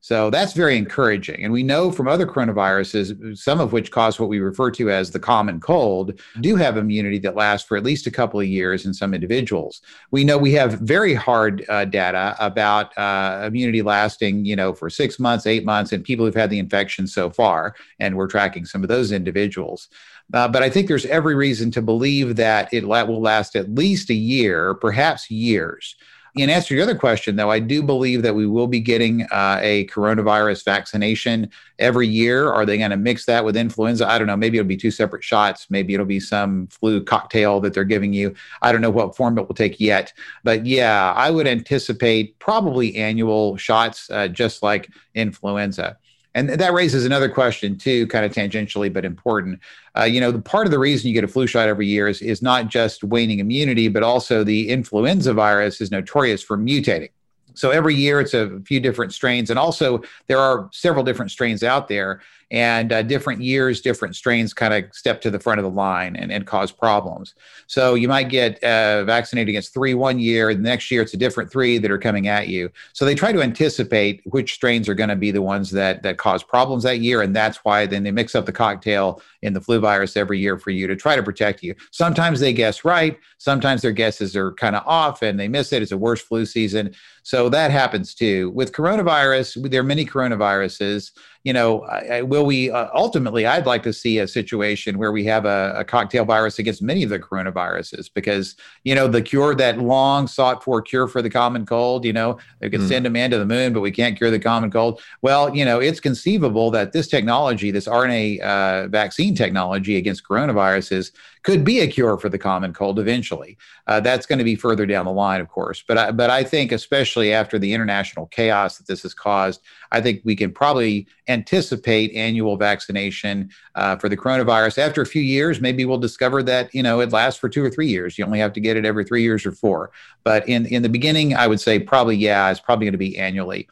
[0.09, 1.43] so that's very encouraging.
[1.43, 5.11] And we know from other coronaviruses, some of which cause what we refer to as
[5.11, 8.87] the common cold, do have immunity that lasts for at least a couple of years
[8.87, 9.83] in some individuals.
[10.09, 14.89] We know we have very hard uh, data about uh, immunity lasting, you know, for
[14.89, 17.75] six months, eight months, and people who've had the infection so far.
[17.99, 19.89] And we're tracking some of those individuals.
[20.33, 24.09] Uh, but I think there's every reason to believe that it will last at least
[24.09, 25.95] a year, perhaps years.
[26.35, 29.23] In answer to your other question, though, I do believe that we will be getting
[29.23, 32.51] uh, a coronavirus vaccination every year.
[32.51, 34.07] Are they going to mix that with influenza?
[34.07, 34.37] I don't know.
[34.37, 35.67] Maybe it'll be two separate shots.
[35.69, 38.35] Maybe it'll be some flu cocktail that they're giving you.
[38.61, 40.13] I don't know what form it will take yet.
[40.43, 45.97] But yeah, I would anticipate probably annual shots, uh, just like influenza.
[46.35, 49.59] And that raises another question too, kind of tangentially, but important.
[49.97, 52.07] Uh, you know, the part of the reason you get a flu shot every year
[52.07, 57.09] is, is not just waning immunity, but also the influenza virus is notorious for mutating.
[57.55, 59.49] So every year it's a few different strains.
[59.49, 64.53] And also, there are several different strains out there and uh, different years, different strains
[64.53, 67.35] kind of step to the front of the line and, and cause problems.
[67.67, 71.17] So you might get uh, vaccinated against three one year, the next year it's a
[71.17, 72.71] different three that are coming at you.
[72.93, 76.17] So they try to anticipate which strains are going to be the ones that that
[76.17, 79.61] cause problems that year, and that's why then they mix up the cocktail in the
[79.61, 81.75] flu virus every year for you to try to protect you.
[81.91, 85.81] Sometimes they guess right, sometimes their guesses are kind of off and they miss it.
[85.81, 86.93] It's a worse flu season.
[87.23, 88.49] So that happens too.
[88.51, 91.11] With coronavirus, there are many coronaviruses
[91.49, 93.47] you know, I, will we uh, ultimately?
[93.47, 97.01] I'd like to see a situation where we have a, a, cocktail virus against many
[97.01, 101.29] of the coronaviruses because you know the cure, that long sought for cure for the
[101.31, 102.05] common cold.
[102.05, 102.87] You know, they can mm.
[102.87, 105.01] send a man to the moon, but we can't cure the common cold.
[105.23, 111.13] Well, you know, it's conceivable that this technology, this RNA uh, vaccine technology against coronaviruses,
[111.49, 113.57] could be a cure for the common cold eventually.
[113.87, 115.83] Uh, that's going to be further down the line, of course.
[115.87, 119.59] But I, but I think, especially after the international chaos that this has caused,
[119.91, 124.77] I think we can probably anticipate annual vaccination uh, for the coronavirus.
[124.77, 127.71] After a few years, maybe we'll discover that you know it lasts for two or
[127.71, 128.19] three years.
[128.19, 129.89] You only have to get it every three years or four.
[130.23, 133.17] But in in the beginning, I would say probably yeah, it's probably going to be
[133.17, 133.67] annually.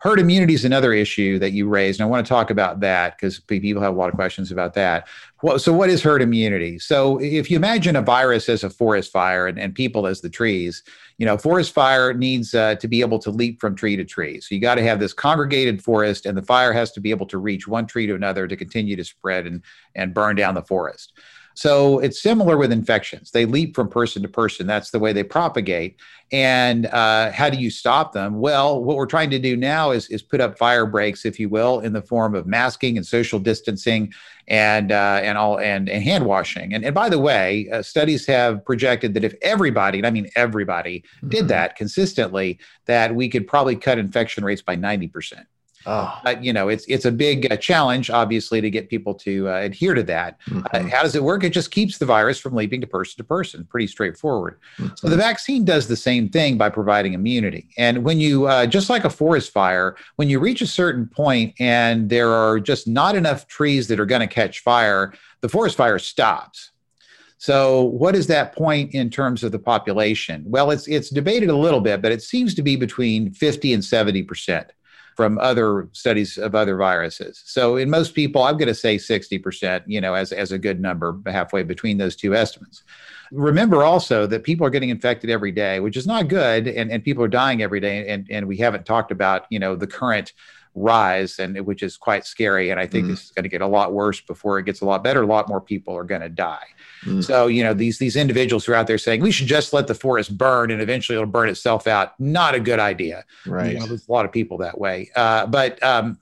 [0.00, 3.16] Herd immunity is another issue that you raised, and I want to talk about that
[3.16, 5.08] because people have a lot of questions about that.
[5.42, 6.78] Well, so what is herd immunity?
[6.78, 10.30] So if you imagine a virus as a forest fire and, and people as the
[10.30, 10.84] trees,
[11.18, 14.40] you know, forest fire needs uh, to be able to leap from tree to tree.
[14.40, 17.26] So you got to have this congregated forest, and the fire has to be able
[17.26, 19.62] to reach one tree to another to continue to spread and
[19.96, 21.12] and burn down the forest.
[21.58, 23.32] So it's similar with infections.
[23.32, 24.68] They leap from person to person.
[24.68, 25.96] That's the way they propagate.
[26.30, 28.38] And uh, how do you stop them?
[28.38, 31.48] Well, what we're trying to do now is, is put up fire breaks, if you
[31.48, 34.12] will, in the form of masking and social distancing
[34.46, 36.74] and uh, and all and, and hand washing.
[36.74, 40.30] And, and by the way, uh, studies have projected that if everybody, and I mean
[40.36, 41.28] everybody, mm-hmm.
[41.30, 45.44] did that consistently, that we could probably cut infection rates by 90%.
[45.88, 46.20] Oh.
[46.26, 49.54] Uh, you know, it's it's a big uh, challenge, obviously, to get people to uh,
[49.54, 50.38] adhere to that.
[50.46, 50.88] Uh, mm-hmm.
[50.88, 51.44] how does it work?
[51.44, 53.64] It just keeps the virus from leaping to person to person.
[53.64, 54.58] Pretty straightforward.
[54.76, 54.96] Mm-hmm.
[54.96, 57.70] So the vaccine does the same thing by providing immunity.
[57.78, 61.54] And when you, uh, just like a forest fire, when you reach a certain point
[61.58, 65.74] and there are just not enough trees that are going to catch fire, the forest
[65.74, 66.70] fire stops.
[67.38, 70.42] So, what is that point in terms of the population?
[70.44, 73.82] Well, it's it's debated a little bit, but it seems to be between 50 and
[73.82, 74.72] 70 percent
[75.18, 77.42] from other studies of other viruses.
[77.44, 80.80] So in most people, I'm going to say 60%, you know, as, as a good
[80.80, 82.84] number halfway between those two estimates.
[83.32, 87.02] Remember also that people are getting infected every day, which is not good, and, and
[87.02, 88.08] people are dying every day.
[88.08, 90.34] And, and we haven't talked about, you know, the current
[90.74, 93.10] rise and which is quite scary and i think mm.
[93.10, 95.22] this is going to get a lot worse before it gets a lot better.
[95.22, 96.66] A lot more people are going to die.
[97.04, 97.22] Mm.
[97.22, 99.86] so you know these these individuals who are out there saying we should just let
[99.86, 103.24] the forest burn and eventually it'll burn itself out not a good idea.
[103.46, 105.10] Right you know, there's a lot of people that way.
[105.14, 106.18] Uh, but um,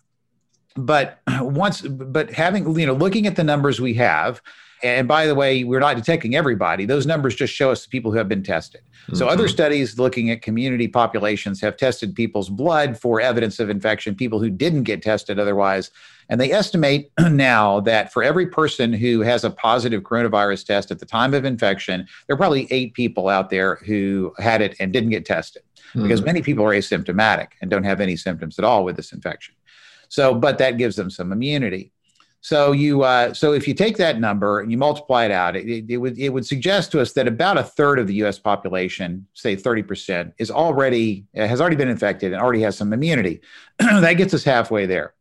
[0.77, 4.43] but once but having you know looking at the numbers we have
[4.83, 6.85] and by the way, we're not detecting everybody.
[6.85, 8.83] Those numbers just show us the people who have been tested.
[9.07, 9.17] Mm-hmm.
[9.17, 14.15] So other studies looking at community populations have tested people's blood for evidence of infection,
[14.15, 15.91] people who didn't get tested otherwise.
[16.29, 20.99] And they estimate now that for every person who has a positive coronavirus test at
[20.99, 24.93] the time of infection, there are probably eight people out there who had it and
[24.93, 26.03] didn't get tested mm-hmm.
[26.03, 29.55] because many people are asymptomatic and don't have any symptoms at all with this infection.
[30.09, 31.93] So, but that gives them some immunity.
[32.41, 35.91] So you uh, so if you take that number and you multiply it out, it,
[35.91, 38.39] it, would it would suggest to us that about a third of the U.S.
[38.39, 43.41] population, say 30 percent, is already has already been infected and already has some immunity.
[43.79, 45.16] that gets us halfway there.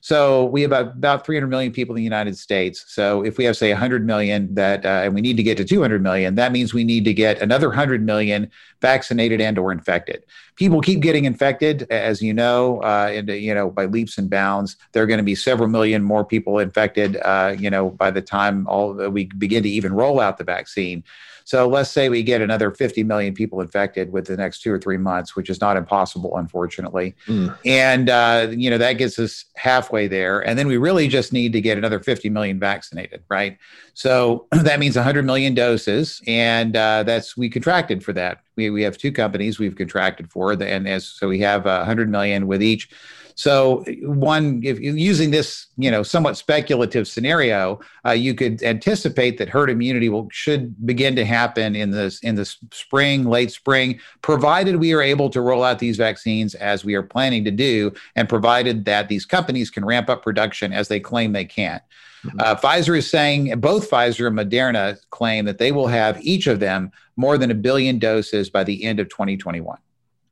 [0.00, 2.84] So we have about, about 300 million people in the United States.
[2.88, 5.64] So if we have, say, 100 million that, uh, and we need to get to
[5.64, 8.50] 200 million, that means we need to get another 100 million
[8.80, 10.24] vaccinated and or infected.
[10.54, 14.76] People keep getting infected, as you know, uh, and you know by leaps and bounds.
[14.92, 18.22] There are going to be several million more people infected, uh, you know, by the
[18.22, 21.04] time all we begin to even roll out the vaccine.
[21.46, 24.80] So let's say we get another 50 million people infected with the next two or
[24.80, 27.14] three months, which is not impossible, unfortunately.
[27.28, 27.56] Mm.
[27.64, 30.40] And, uh, you know, that gets us halfway there.
[30.40, 33.58] And then we really just need to get another 50 million vaccinated, right?
[33.94, 36.20] So that means 100 million doses.
[36.26, 38.40] And uh, that's, we contracted for that.
[38.56, 41.76] We, we have two companies we've contracted for, the, and as so we have uh,
[41.76, 42.90] 100 million with each.
[43.36, 49.50] So one, if using this, you know, somewhat speculative scenario, uh, you could anticipate that
[49.50, 54.76] herd immunity will should begin to happen in this in the spring, late spring, provided
[54.76, 58.26] we are able to roll out these vaccines as we are planning to do, and
[58.26, 61.78] provided that these companies can ramp up production as they claim they can.
[62.24, 62.40] Mm-hmm.
[62.40, 66.58] Uh, Pfizer is saying both Pfizer and Moderna claim that they will have each of
[66.58, 69.76] them more than a billion doses by the end of 2021.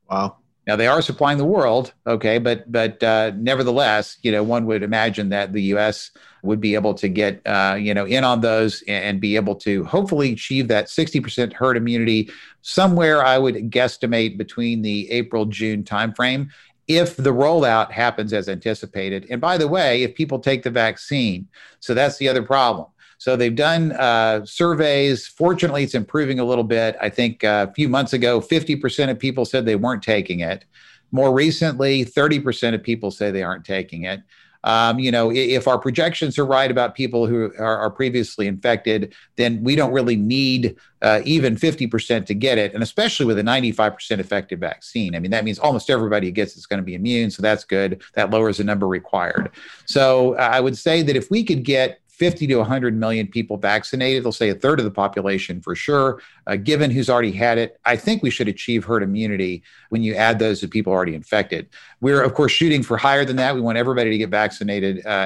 [0.09, 0.37] Wow.
[0.67, 4.81] Now they are supplying the world, okay, but but uh, nevertheless, you know, one would
[4.81, 6.11] imagine that the U.S.
[6.41, 9.83] would be able to get uh, you know in on those and be able to
[9.83, 13.23] hopefully achieve that 60% herd immunity somewhere.
[13.23, 16.49] I would guesstimate between the April June timeframe
[16.87, 19.25] if the rollout happens as anticipated.
[19.29, 21.47] And by the way, if people take the vaccine,
[21.79, 22.87] so that's the other problem.
[23.17, 25.27] So they've done uh, surveys.
[25.27, 26.95] Fortunately, it's improving a little bit.
[27.01, 30.65] I think uh, a few months ago, 50% of people said they weren't taking it.
[31.11, 34.21] More recently, 30% of people say they aren't taking it.
[34.65, 39.13] Um, you know, if our projections are right about people who are, are previously infected,
[39.35, 43.43] then we don't really need uh, even 50% to get it, and especially with a
[43.43, 45.15] 95% effective vaccine.
[45.15, 47.63] I mean, that means almost everybody who gets it's going to be immune, so that's
[47.63, 48.01] good.
[48.15, 49.51] That lowers the number required.
[49.85, 54.23] So I would say that if we could get 50 to 100 million people vaccinated.
[54.23, 56.21] They'll say a third of the population for sure.
[56.47, 60.15] Uh, given who's already had it, I think we should achieve herd immunity when you
[60.15, 61.67] add those to people already infected.
[61.99, 63.53] We're, of course, shooting for higher than that.
[63.53, 65.25] We want everybody to get vaccinated uh,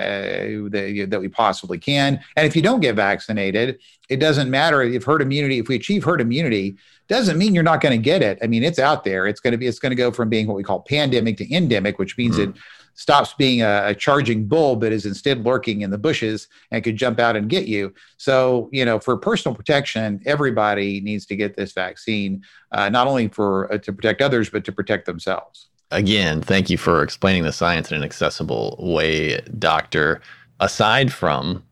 [0.71, 2.23] that, that we possibly can.
[2.35, 6.03] And if you don't get vaccinated, it doesn't matter if herd immunity, if we achieve
[6.03, 6.75] herd immunity,
[7.07, 8.39] doesn't mean you're not going to get it.
[8.41, 9.27] I mean, it's out there.
[9.27, 11.53] It's going to be, it's going to go from being what we call pandemic to
[11.53, 12.51] endemic, which means mm-hmm.
[12.51, 12.57] it
[12.99, 16.97] stops being a, a, charging bull, but is instead lurking in the bushes and could
[16.97, 17.93] jump out and get you.
[18.17, 23.29] So, you know, for personal protection, everybody needs to get this vaccine, uh, not only
[23.29, 25.69] for uh, to protect others, but to protect themselves.
[25.91, 30.19] Again, thank you for explaining the science in an accessible way, Doctor.
[30.59, 31.63] Aside from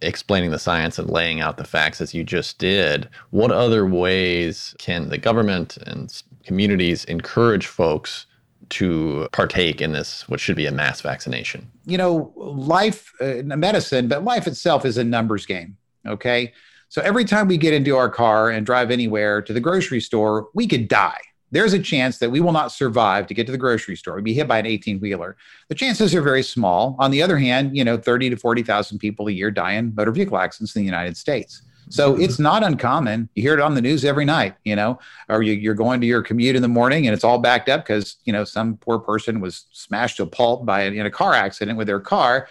[0.00, 4.76] explaining the science and laying out the facts as you just did, what other ways
[4.78, 8.26] can the government and communities encourage folks
[8.70, 11.70] to partake in this, what should be a mass vaccination?
[11.86, 15.76] You know, life, uh, medicine, but life itself is a numbers game.
[16.06, 16.52] Okay.
[16.88, 20.48] So every time we get into our car and drive anywhere to the grocery store,
[20.54, 21.20] we could die.
[21.50, 24.16] There's a chance that we will not survive to get to the grocery store.
[24.16, 25.36] We'd be hit by an 18 wheeler.
[25.68, 26.94] The chances are very small.
[26.98, 30.10] On the other hand, you know, 30 to 40,000 people a year die in motor
[30.10, 31.62] vehicle accidents in the United States.
[31.90, 33.28] So it's not uncommon.
[33.34, 34.98] You hear it on the news every night, you know,
[35.28, 37.84] or you, are going to your commute in the morning and it's all backed up
[37.84, 41.34] because, you know, some poor person was smashed to a pulp by in a car
[41.34, 42.48] accident with their car.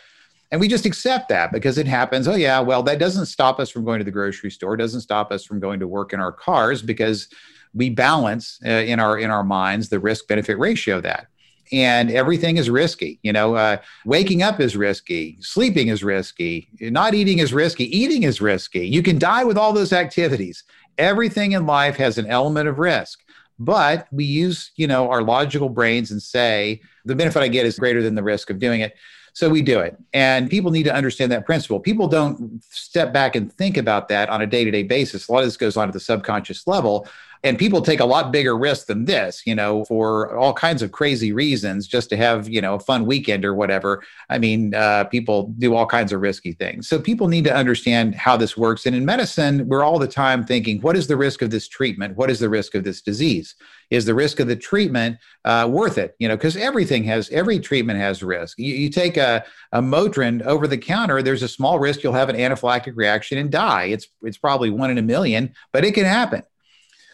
[0.52, 2.28] And we just accept that because it happens.
[2.28, 5.32] Oh, yeah, well, that doesn't stop us from going to the grocery store, doesn't stop
[5.32, 7.28] us from going to work in our cars because
[7.73, 11.28] we balance uh, in our in our minds the risk benefit ratio of that
[11.71, 13.19] and everything is risky.
[13.23, 18.23] You know, uh, waking up is risky, sleeping is risky, not eating is risky, eating
[18.23, 18.88] is risky.
[18.88, 20.63] You can die with all those activities.
[20.97, 23.19] Everything in life has an element of risk.
[23.60, 27.80] But we use, you know, our logical brains and say the benefit I get is
[27.80, 28.93] greater than the risk of doing it.
[29.34, 29.95] So we do it.
[30.13, 31.80] And people need to understand that principle.
[31.80, 35.27] People don't step back and think about that on a day to day basis.
[35.27, 37.08] A lot of this goes on at the subconscious level.
[37.43, 40.91] And people take a lot bigger risk than this, you know, for all kinds of
[40.91, 44.04] crazy reasons, just to have, you know, a fun weekend or whatever.
[44.30, 46.88] I mean, uh, people do all kinds of risky things.
[46.88, 48.86] So people need to understand how this works.
[48.86, 52.17] And in medicine, we're all the time thinking, what is the risk of this treatment?
[52.17, 53.56] What is the risk of this disease?
[53.89, 56.15] Is the risk of the treatment uh, worth it?
[56.19, 58.60] You know, because everything has, every treatment has risk.
[58.60, 62.30] You, you take a, a Motrin over the counter, there's a small risk you'll have
[62.30, 63.86] an anaphylactic reaction and die.
[63.86, 66.43] It's, it's probably one in a million, but it can happen.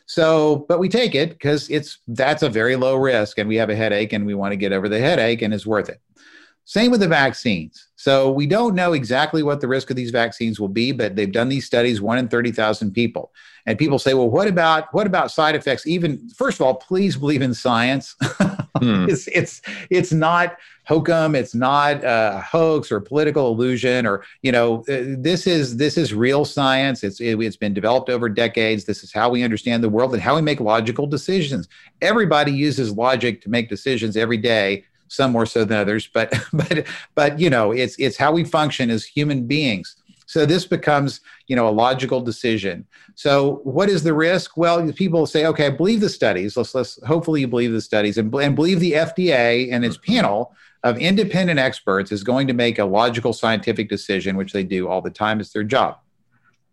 [0.06, 3.70] So, but we take it because it's that's a very low risk, and we have
[3.70, 6.02] a headache, and we want to get over the headache, and it's worth it.
[6.66, 7.88] Same with the vaccines.
[7.96, 11.32] So we don't know exactly what the risk of these vaccines will be, but they've
[11.32, 13.34] done these studies, one in 30,000 people.
[13.66, 15.86] And people say, well, what about what about side effects?
[15.86, 18.16] Even first of all, please believe in science.
[18.78, 19.06] hmm.
[19.10, 21.36] it's it's it's not hokum.
[21.36, 24.06] It's not a hoax or political illusion.
[24.06, 27.04] Or you know, uh, this is this is real science.
[27.04, 28.86] It's it, it's been developed over decades.
[28.86, 31.68] This is how we understand the world and how we make logical decisions.
[32.02, 36.88] Everybody uses logic to make decisions every day some more so than others but but
[37.14, 39.96] but you know it's it's how we function as human beings
[40.34, 42.88] So this becomes, you know, a logical decision.
[43.14, 44.58] So what is the risk?
[44.58, 46.58] Well, people say, okay, I believe the studies.
[46.58, 50.14] Let's let's hopefully you believe the studies and, and believe the FDA and its mm-hmm.
[50.14, 54.88] panel of independent experts is going to make a logical scientific decision, which they do
[54.88, 55.40] all the time.
[55.40, 56.00] It's their job.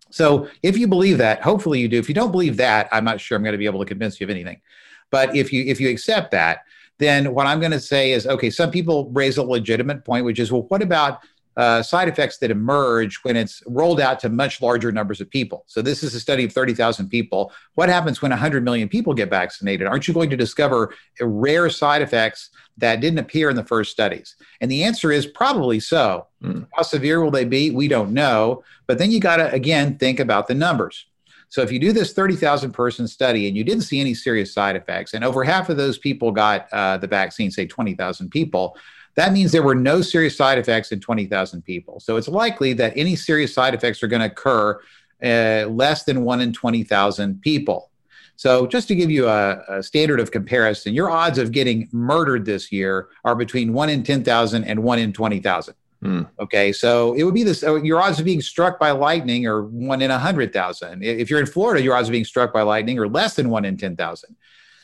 [0.08, 1.98] So if you believe that, hopefully you do.
[1.98, 4.18] If you don't believe that, I'm not sure I'm going to be able to convince
[4.18, 4.62] you of anything.
[5.10, 6.64] But if you if you accept that,
[6.96, 10.38] then what I'm going to say is, okay, some people raise a legitimate point, which
[10.38, 11.20] is, well, what about
[11.60, 15.62] uh, side effects that emerge when it's rolled out to much larger numbers of people.
[15.66, 17.52] So, this is a study of 30,000 people.
[17.74, 19.86] What happens when 100 million people get vaccinated?
[19.86, 24.36] Aren't you going to discover rare side effects that didn't appear in the first studies?
[24.62, 26.28] And the answer is probably so.
[26.42, 26.66] Mm.
[26.72, 27.70] How severe will they be?
[27.70, 28.64] We don't know.
[28.86, 31.04] But then you got to, again, think about the numbers.
[31.50, 34.76] So if you do this 30,000 person study and you didn't see any serious side
[34.76, 38.76] effects, and over half of those people got uh, the vaccine, say 20,000 people,
[39.16, 41.98] that means there were no serious side effects in 20,000 people.
[41.98, 44.80] So it's likely that any serious side effects are going to occur
[45.22, 47.90] uh, less than one in 20,000 people.
[48.36, 52.46] So, just to give you a, a, standard of comparison, your odds of getting murdered
[52.46, 55.74] this year are between one in 10,000 and one in 20,000.
[56.02, 56.28] Mm.
[56.38, 57.62] Okay, so it would be this.
[57.62, 61.02] Your odds of being struck by lightning are one in a hundred thousand.
[61.02, 63.66] If you're in Florida, your odds of being struck by lightning are less than one
[63.66, 64.36] in ten thousand.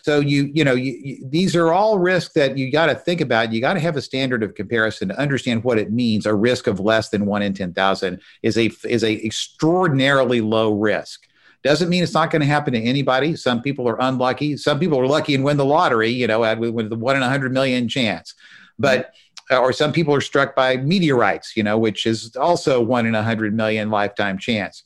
[0.02, 3.22] So you you know you, you, these are all risks that you got to think
[3.22, 3.50] about.
[3.50, 6.26] You got to have a standard of comparison to understand what it means.
[6.26, 10.74] A risk of less than one in ten thousand is a is a extraordinarily low
[10.74, 11.26] risk.
[11.64, 13.34] Doesn't mean it's not going to happen to anybody.
[13.34, 14.56] Some people are unlucky.
[14.58, 16.10] Some people are lucky and win the lottery.
[16.10, 18.34] You know, with the one in a hundred million chance.
[18.78, 19.08] But uh,
[19.50, 23.22] or some people are struck by meteorites, you know, which is also one in a
[23.22, 24.84] hundred million lifetime chance.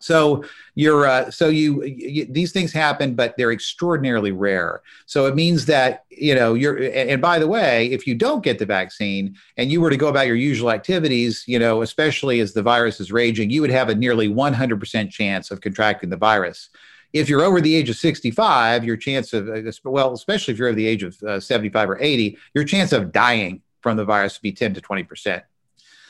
[0.00, 4.82] So you're uh, so you, you, these things happen, but they're extraordinarily rare.
[5.06, 6.76] So it means that you know you're.
[6.76, 9.96] And, and by the way, if you don't get the vaccine and you were to
[9.96, 13.70] go about your usual activities, you know, especially as the virus is raging, you would
[13.70, 16.68] have a nearly 100% chance of contracting the virus
[17.14, 20.66] if you're over the age of 65, your chance of, uh, well, especially if you're
[20.66, 24.36] over the age of uh, 75 or 80, your chance of dying from the virus
[24.36, 25.44] to be 10 to 20 percent.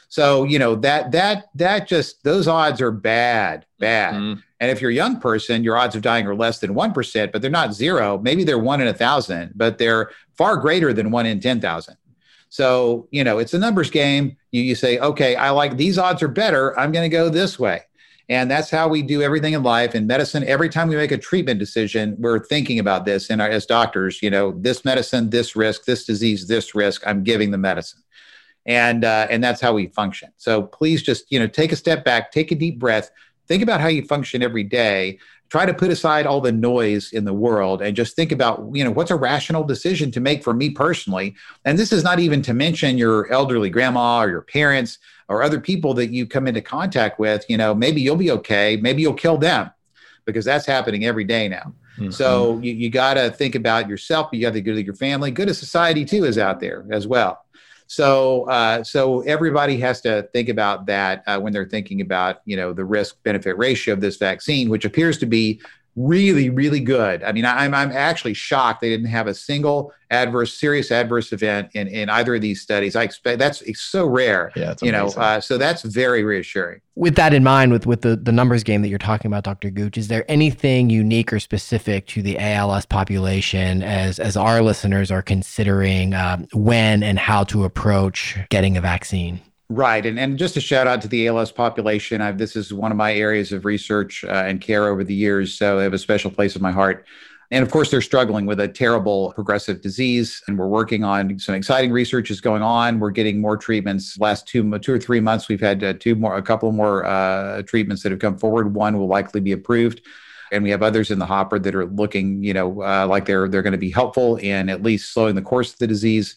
[0.09, 4.14] So you know that that that just those odds are bad, bad.
[4.14, 4.41] Mm-hmm.
[4.61, 7.33] And if you're a young person, your odds of dying are less than one percent,
[7.33, 8.18] but they're not zero.
[8.18, 11.97] Maybe they're one in a thousand, but they're far greater than one in ten thousand.
[12.49, 14.37] So you know it's a numbers game.
[14.53, 16.79] You you say, okay, I like these odds are better.
[16.79, 17.83] I'm going to go this way.
[18.29, 19.95] And that's how we do everything in life.
[19.95, 23.29] In medicine, every time we make a treatment decision, we're thinking about this.
[23.29, 27.51] And as doctors, you know, this medicine, this risk, this disease, this risk, I'm giving
[27.51, 28.01] the medicine.
[28.66, 30.31] And, uh, and that's how we function.
[30.39, 33.11] So please just, you know, take a step back, take a deep breath,
[33.47, 35.18] think about how you function every day
[35.51, 38.83] try to put aside all the noise in the world and just think about you
[38.83, 42.43] know what's a rational decision to make for me personally and this is not even
[42.43, 44.99] to mention your elderly grandma or your parents
[45.29, 48.77] or other people that you come into contact with, you know, maybe you'll be okay.
[48.77, 49.70] Maybe you'll kill them
[50.25, 51.72] because that's happening every day now.
[51.99, 52.11] Mm-hmm.
[52.11, 54.95] So you, you got to think about yourself, but you have to good of your
[54.95, 55.31] family.
[55.31, 57.45] Good of society too is out there as well.
[57.87, 62.57] So, uh, so everybody has to think about that uh, when they're thinking about, you
[62.57, 65.61] know, the risk benefit ratio of this vaccine, which appears to be
[65.97, 67.22] really, really good.
[67.22, 71.70] I mean, I'm, I'm actually shocked they didn't have a single adverse, serious adverse event
[71.74, 72.97] in, in either of these studies.
[72.97, 74.53] I expect that's so rare.
[74.57, 76.80] Yeah, you know, uh, so that's very reassuring.
[76.95, 79.70] With that in mind, with with the the numbers game that you're talking about, Dr.
[79.70, 85.11] Gooch, is there anything unique or specific to the ALS population as as our listeners
[85.11, 89.40] are considering um, when and how to approach getting a vaccine?
[89.71, 90.05] Right.
[90.05, 92.21] And, and just a shout out to the ALS population.
[92.21, 95.55] I've, this is one of my areas of research uh, and care over the years.
[95.55, 97.07] So I have a special place in my heart.
[97.51, 100.43] And of course, they're struggling with a terrible progressive disease.
[100.49, 103.01] And we're working on some exciting research is going on.
[103.01, 104.19] We're getting more treatments.
[104.19, 107.62] Last two, two or three months, we've had uh, two more, a couple more uh,
[107.62, 108.75] treatments that have come forward.
[108.75, 110.03] One will likely be approved
[110.53, 113.49] and we have others in the hopper that are looking, you know, uh, like they're
[113.49, 116.37] they're going to be helpful in at least slowing the course of the disease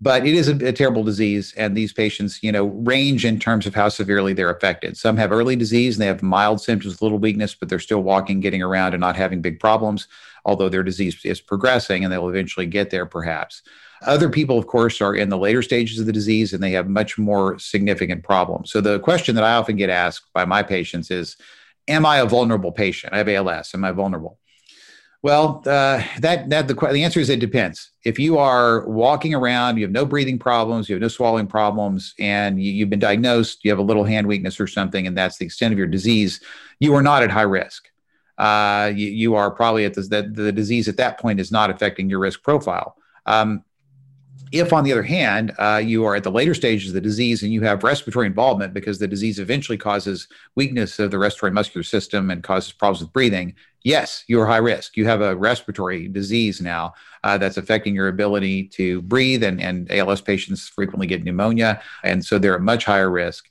[0.00, 3.66] but it is a, a, terrible disease and these patients you know range in terms
[3.66, 4.96] of how severely they're affected.
[4.96, 8.40] Some have early disease and they have mild symptoms little weakness but they're still walking
[8.40, 10.08] getting around and not having big problems
[10.44, 13.62] although their disease is progressing and they'll eventually get there perhaps.
[14.02, 16.88] Other people of course are in the later stages of the disease and they have
[16.88, 18.70] much more significant problems.
[18.70, 21.36] So the question that i often get asked by my patients is
[21.88, 23.12] am i a vulnerable patient?
[23.12, 24.38] I have als am i vulnerable?
[25.22, 27.90] Well, uh, that that the the answer is it depends.
[28.06, 32.14] If you are walking around, you have no breathing problems, you have no swallowing problems,
[32.20, 35.38] and you, have been diagnosed, you have a little hand weakness or something, and that's
[35.38, 36.40] the extent of your disease,
[36.78, 37.90] you are not at high risk.
[38.38, 41.68] Uh, you, you, are probably at the, the the disease at that point is not
[41.68, 42.94] affecting your risk profile.
[43.34, 43.64] Um,
[44.52, 47.42] If, on the other hand, uh, you are at the later stages of the disease
[47.42, 51.82] and you have respiratory involvement because the disease eventually causes weakness of the respiratory muscular
[51.82, 53.54] system and causes problems with breathing,
[53.86, 54.96] yes, you're high risk.
[54.96, 59.90] You have a respiratory disease now uh, that's affecting your ability to breathe, and, and
[59.92, 63.46] ALS patients frequently get pneumonia, and so they're at much higher risk.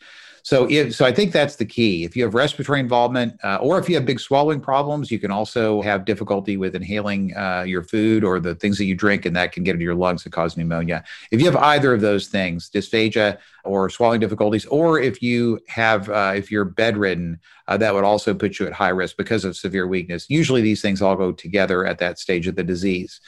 [0.45, 2.03] So, if, so I think that's the key.
[2.03, 5.31] If you have respiratory involvement, uh, or if you have big swallowing problems, you can
[5.31, 9.35] also have difficulty with inhaling uh, your food or the things that you drink, and
[9.35, 11.03] that can get into your lungs and cause pneumonia.
[11.31, 16.11] If you have either of those things, dysphagia or swallowing difficulties, or if you have,
[16.11, 19.57] uh, if you're bedridden, uh, that would also put you at high risk because of
[19.57, 20.29] severe weakness.
[20.29, 23.19] Usually, these things all go together at that stage of the disease.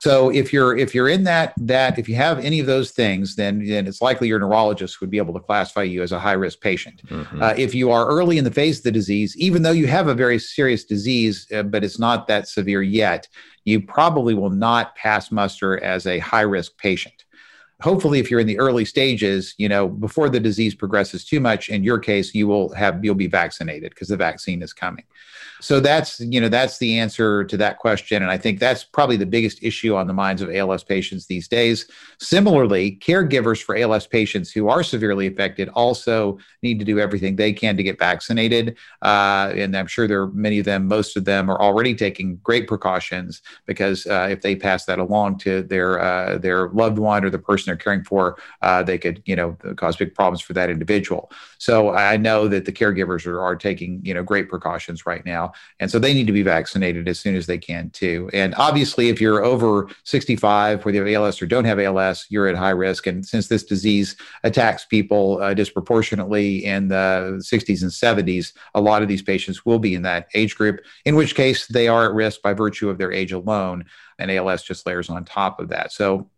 [0.00, 3.36] So if you're if you're in that that if you have any of those things,
[3.36, 6.32] then then it's likely your neurologist would be able to classify you as a high
[6.32, 7.02] risk patient.
[7.06, 7.42] Mm-hmm.
[7.42, 10.08] Uh, if you are early in the phase of the disease, even though you have
[10.08, 13.28] a very serious disease, uh, but it's not that severe yet,
[13.64, 17.15] you probably will not pass muster as a high risk patient
[17.82, 21.68] hopefully if you're in the early stages you know before the disease progresses too much
[21.68, 25.04] in your case you will have you'll be vaccinated because the vaccine is coming
[25.60, 29.16] so that's you know that's the answer to that question, and I think that's probably
[29.16, 31.90] the biggest issue on the minds of ALS patients these days.
[32.20, 37.52] Similarly, caregivers for ALS patients who are severely affected also need to do everything they
[37.52, 41.24] can to get vaccinated, uh, and I'm sure there are many of them, most of
[41.24, 46.00] them, are already taking great precautions because uh, if they pass that along to their
[46.00, 49.56] uh, their loved one or the person they're caring for, uh, they could you know
[49.76, 51.30] cause big problems for that individual.
[51.58, 55.52] So I know that the caregivers are, are taking you know great precautions right now.
[55.80, 58.30] And so they need to be vaccinated as soon as they can, too.
[58.32, 62.48] And obviously, if you're over 65, whether you have ALS or don't have ALS, you're
[62.48, 63.06] at high risk.
[63.06, 69.02] And since this disease attacks people uh, disproportionately in the 60s and 70s, a lot
[69.02, 72.14] of these patients will be in that age group, in which case they are at
[72.14, 73.84] risk by virtue of their age alone.
[74.18, 75.92] And ALS just layers on top of that.
[75.92, 76.30] So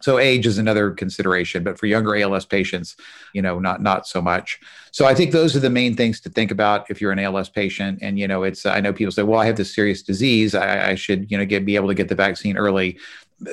[0.00, 2.96] so age is another consideration, but for younger ALS patients,
[3.32, 4.60] you know, not not so much.
[4.92, 7.48] So I think those are the main things to think about if you're an ALS
[7.48, 7.98] patient.
[8.00, 10.90] And you know, it's I know people say, well, I have this serious disease, I,
[10.90, 12.98] I should you know get be able to get the vaccine early.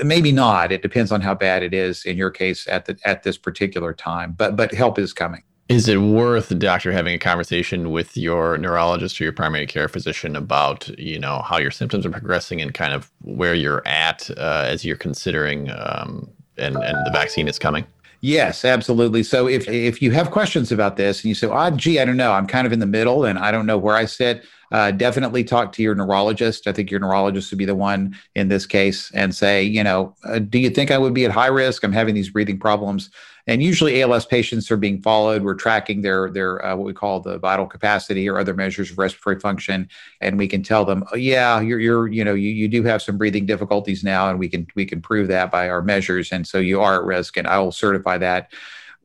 [0.03, 0.71] Maybe not.
[0.71, 3.93] It depends on how bad it is in your case at the at this particular
[3.93, 4.33] time.
[4.37, 5.43] But but help is coming.
[5.67, 10.35] Is it worth doctor having a conversation with your neurologist or your primary care physician
[10.35, 14.65] about you know how your symptoms are progressing and kind of where you're at uh,
[14.67, 17.85] as you're considering um, and and the vaccine is coming?
[18.21, 19.23] Yes, absolutely.
[19.23, 22.17] So if if you have questions about this and you say, "Oh, gee, I don't
[22.17, 24.91] know, I'm kind of in the middle and I don't know where I sit," uh,
[24.91, 26.67] definitely talk to your neurologist.
[26.67, 30.15] I think your neurologist would be the one in this case and say, you know,
[30.23, 31.83] uh, do you think I would be at high risk?
[31.83, 33.09] I'm having these breathing problems.
[33.47, 35.43] And usually ALS patients are being followed.
[35.43, 38.97] We're tracking their their uh, what we call the vital capacity or other measures of
[38.97, 39.87] respiratory function,
[40.19, 43.01] and we can tell them, oh, yeah, you're you're you know you, you do have
[43.01, 46.47] some breathing difficulties now, and we can we can prove that by our measures, and
[46.47, 48.51] so you are at risk, and I will certify that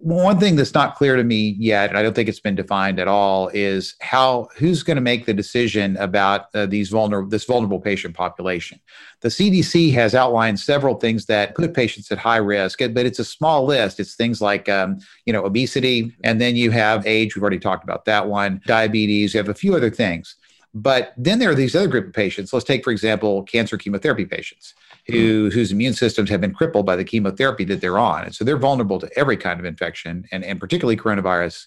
[0.01, 2.99] one thing that's not clear to me yet, and I don't think it's been defined
[2.99, 7.45] at all, is how who's going to make the decision about uh, these vulnerable this
[7.45, 8.81] vulnerable patient population.
[9.21, 13.25] The CDC has outlined several things that put patients at high risk, but it's a
[13.25, 14.01] small list.
[14.01, 17.37] It's things like um, you know obesity, and then you have age.
[17.37, 18.63] We've already talked about that one.
[18.67, 19.35] Diabetes.
[19.35, 20.37] You have a few other things.
[20.73, 22.53] But then there are these other group of patients.
[22.53, 24.75] Let's take, for example, cancer chemotherapy patients
[25.11, 25.53] who, mm.
[25.53, 28.25] whose immune systems have been crippled by the chemotherapy that they're on.
[28.25, 31.67] And so they're vulnerable to every kind of infection and, and particularly coronavirus.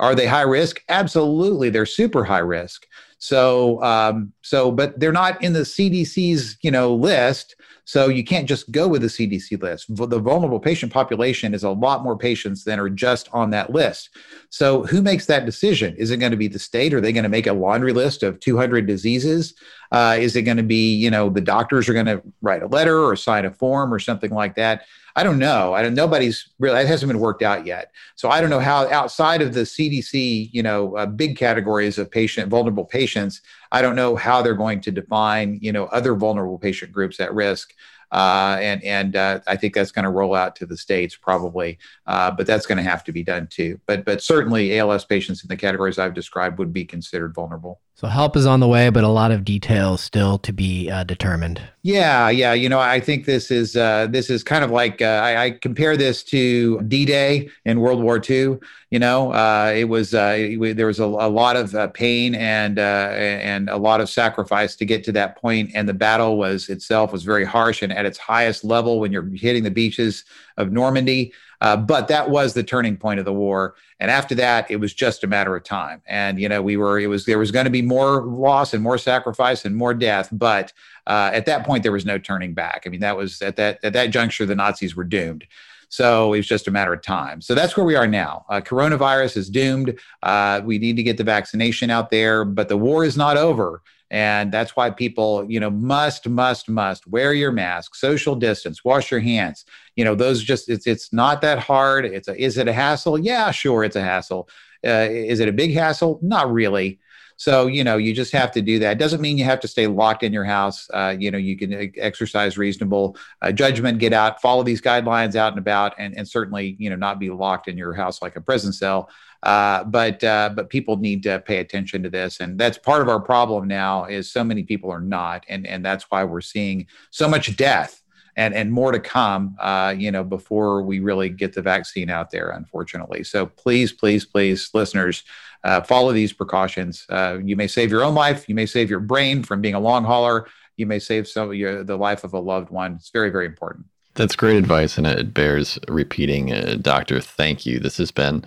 [0.00, 0.82] Are they high risk?
[0.88, 1.70] Absolutely.
[1.70, 2.86] They're super high risk.
[3.18, 7.54] So, um, so, but they're not in the CDC's, you know, list.
[7.92, 9.94] So you can't just go with the CDC list.
[9.94, 14.08] The vulnerable patient population is a lot more patients than are just on that list.
[14.48, 15.94] So who makes that decision?
[15.96, 16.94] Is it going to be the state?
[16.94, 19.52] Are they going to make a laundry list of 200 diseases?
[19.90, 22.66] Uh, is it going to be, you know, the doctors are going to write a
[22.66, 24.86] letter or sign a form or something like that?
[25.14, 25.74] I don't know.
[25.74, 25.94] I don't.
[25.94, 26.80] Nobody's really.
[26.80, 27.92] It hasn't been worked out yet.
[28.16, 32.10] So I don't know how outside of the CDC, you know, uh, big categories of
[32.10, 33.42] patient vulnerable patients.
[33.70, 37.34] I don't know how they're going to define, you know, other vulnerable patient groups at
[37.34, 37.74] risk.
[38.12, 41.78] Uh, and and uh, I think that's going to roll out to the states probably,
[42.06, 43.80] uh, but that's going to have to be done too.
[43.86, 47.80] But but certainly ALS patients in the categories I've described would be considered vulnerable.
[47.94, 51.04] So help is on the way, but a lot of details still to be uh,
[51.04, 51.62] determined.
[51.82, 52.52] Yeah, yeah.
[52.52, 55.50] You know, I think this is uh, this is kind of like uh, I, I,
[55.50, 58.58] compare this to D-Day in World War II.
[58.90, 62.34] You know, uh, it was uh, it, there was a, a lot of uh, pain
[62.34, 66.68] and and a lot of sacrifice to get to that point, and the battle was
[66.70, 70.24] itself was very harsh and at its highest level when you're hitting the beaches
[70.56, 71.32] of Normandy.
[71.60, 73.76] Uh, but that was the turning point of the war.
[74.00, 76.02] And after that, it was just a matter of time.
[76.06, 78.82] And you know, we were it was there was going to be more loss and
[78.82, 80.72] more sacrifice and more death, but
[81.06, 82.82] uh, at that point there was no turning back.
[82.84, 85.46] I mean, that was at that at that juncture the Nazis were doomed.
[85.88, 87.42] So it was just a matter of time.
[87.42, 88.46] So that's where we are now.
[88.48, 89.98] Uh, coronavirus is doomed.
[90.22, 93.82] Uh, we need to get the vaccination out there, but the war is not over.
[94.12, 99.10] And that's why people, you know, must, must, must wear your mask, social distance, wash
[99.10, 99.64] your hands.
[99.96, 102.04] You know, those just, it's, it's not that hard.
[102.04, 103.18] It's a, is it a hassle?
[103.18, 104.50] Yeah, sure, it's a hassle.
[104.86, 106.20] Uh, is it a big hassle?
[106.20, 107.00] Not really.
[107.36, 108.98] So, you know, you just have to do that.
[108.98, 110.88] Doesn't mean you have to stay locked in your house.
[110.92, 115.52] Uh, you know, you can exercise reasonable uh, judgment, get out, follow these guidelines out
[115.52, 118.40] and about, and, and certainly, you know, not be locked in your house like a
[118.42, 119.08] prison cell.
[119.42, 123.08] Uh, but uh, but people need to pay attention to this, and that's part of
[123.08, 124.04] our problem now.
[124.04, 128.02] Is so many people are not, and and that's why we're seeing so much death
[128.36, 129.56] and and more to come.
[129.58, 133.24] Uh, you know, before we really get the vaccine out there, unfortunately.
[133.24, 135.24] So please, please, please, listeners,
[135.64, 137.04] uh, follow these precautions.
[137.08, 138.48] Uh, you may save your own life.
[138.48, 140.46] You may save your brain from being a long hauler.
[140.76, 142.94] You may save some your, the life of a loved one.
[142.94, 143.86] It's very, very important.
[144.14, 146.52] That's great advice, and it bears repeating.
[146.52, 147.78] Uh, doctor, thank you.
[147.78, 148.44] This has been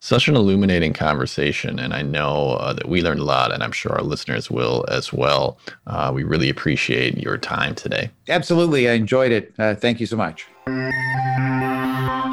[0.00, 3.72] such an illuminating conversation, and I know uh, that we learned a lot, and I'm
[3.72, 5.58] sure our listeners will as well.
[5.86, 8.10] Uh, we really appreciate your time today.
[8.28, 9.52] Absolutely, I enjoyed it.
[9.58, 10.46] Uh, thank you so much.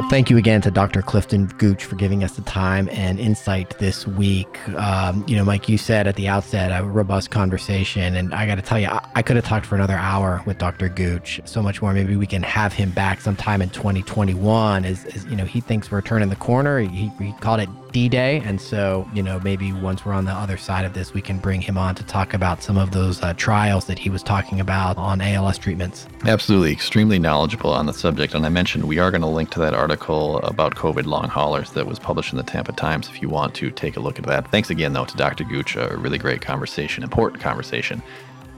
[0.10, 1.02] Thank you again to Dr.
[1.02, 4.66] Clifton Gooch for giving us the time and insight this week.
[4.70, 8.56] Um, you know, Mike, you said at the outset a robust conversation, and I got
[8.56, 10.90] to tell you, I, I could have talked for another hour with Dr.
[10.90, 11.42] Gooch.
[11.46, 11.92] So much more.
[11.92, 14.86] Maybe we can have him back sometime in 2021.
[14.86, 16.80] As, as you know, he thinks we're turning the corner.
[16.80, 20.34] He, he called it D Day, and so you know, maybe once we're on the
[20.34, 23.24] other side of this, we can bring him on to talk about some of those
[23.24, 26.06] uh, trials that he was talking about on ALS treatments.
[26.26, 29.60] Absolutely, extremely knowledgeable on the subject, and I mentioned we are going to link to
[29.60, 33.30] that article about COVID long haulers that was published in the Tampa Times if you
[33.30, 34.52] want to take a look at that.
[34.52, 35.46] Thanks again, though, to Dr.
[35.46, 35.78] Gooch.
[35.78, 38.04] A really great conversation, important conversation.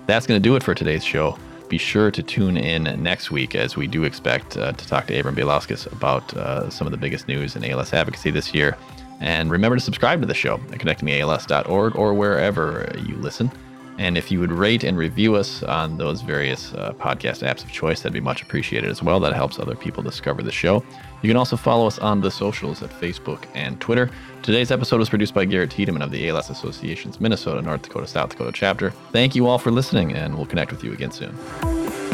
[0.07, 1.37] That's going to do it for today's show.
[1.69, 5.19] Be sure to tune in next week as we do expect uh, to talk to
[5.19, 8.75] Abram Bielauskas about uh, some of the biggest news in ALS advocacy this year.
[9.19, 13.51] And remember to subscribe to the show at connectingals.org or wherever you listen.
[13.99, 17.71] And if you would rate and review us on those various uh, podcast apps of
[17.71, 19.19] choice, that'd be much appreciated as well.
[19.19, 20.83] That helps other people discover the show.
[21.23, 24.11] You can also follow us on the socials at Facebook and Twitter.
[24.43, 28.29] Today's episode was produced by Garrett Tiedemann of the ALS Association's Minnesota, North Dakota, South
[28.29, 28.91] Dakota chapter.
[29.11, 32.06] Thank you all for listening, and we'll connect with you again soon.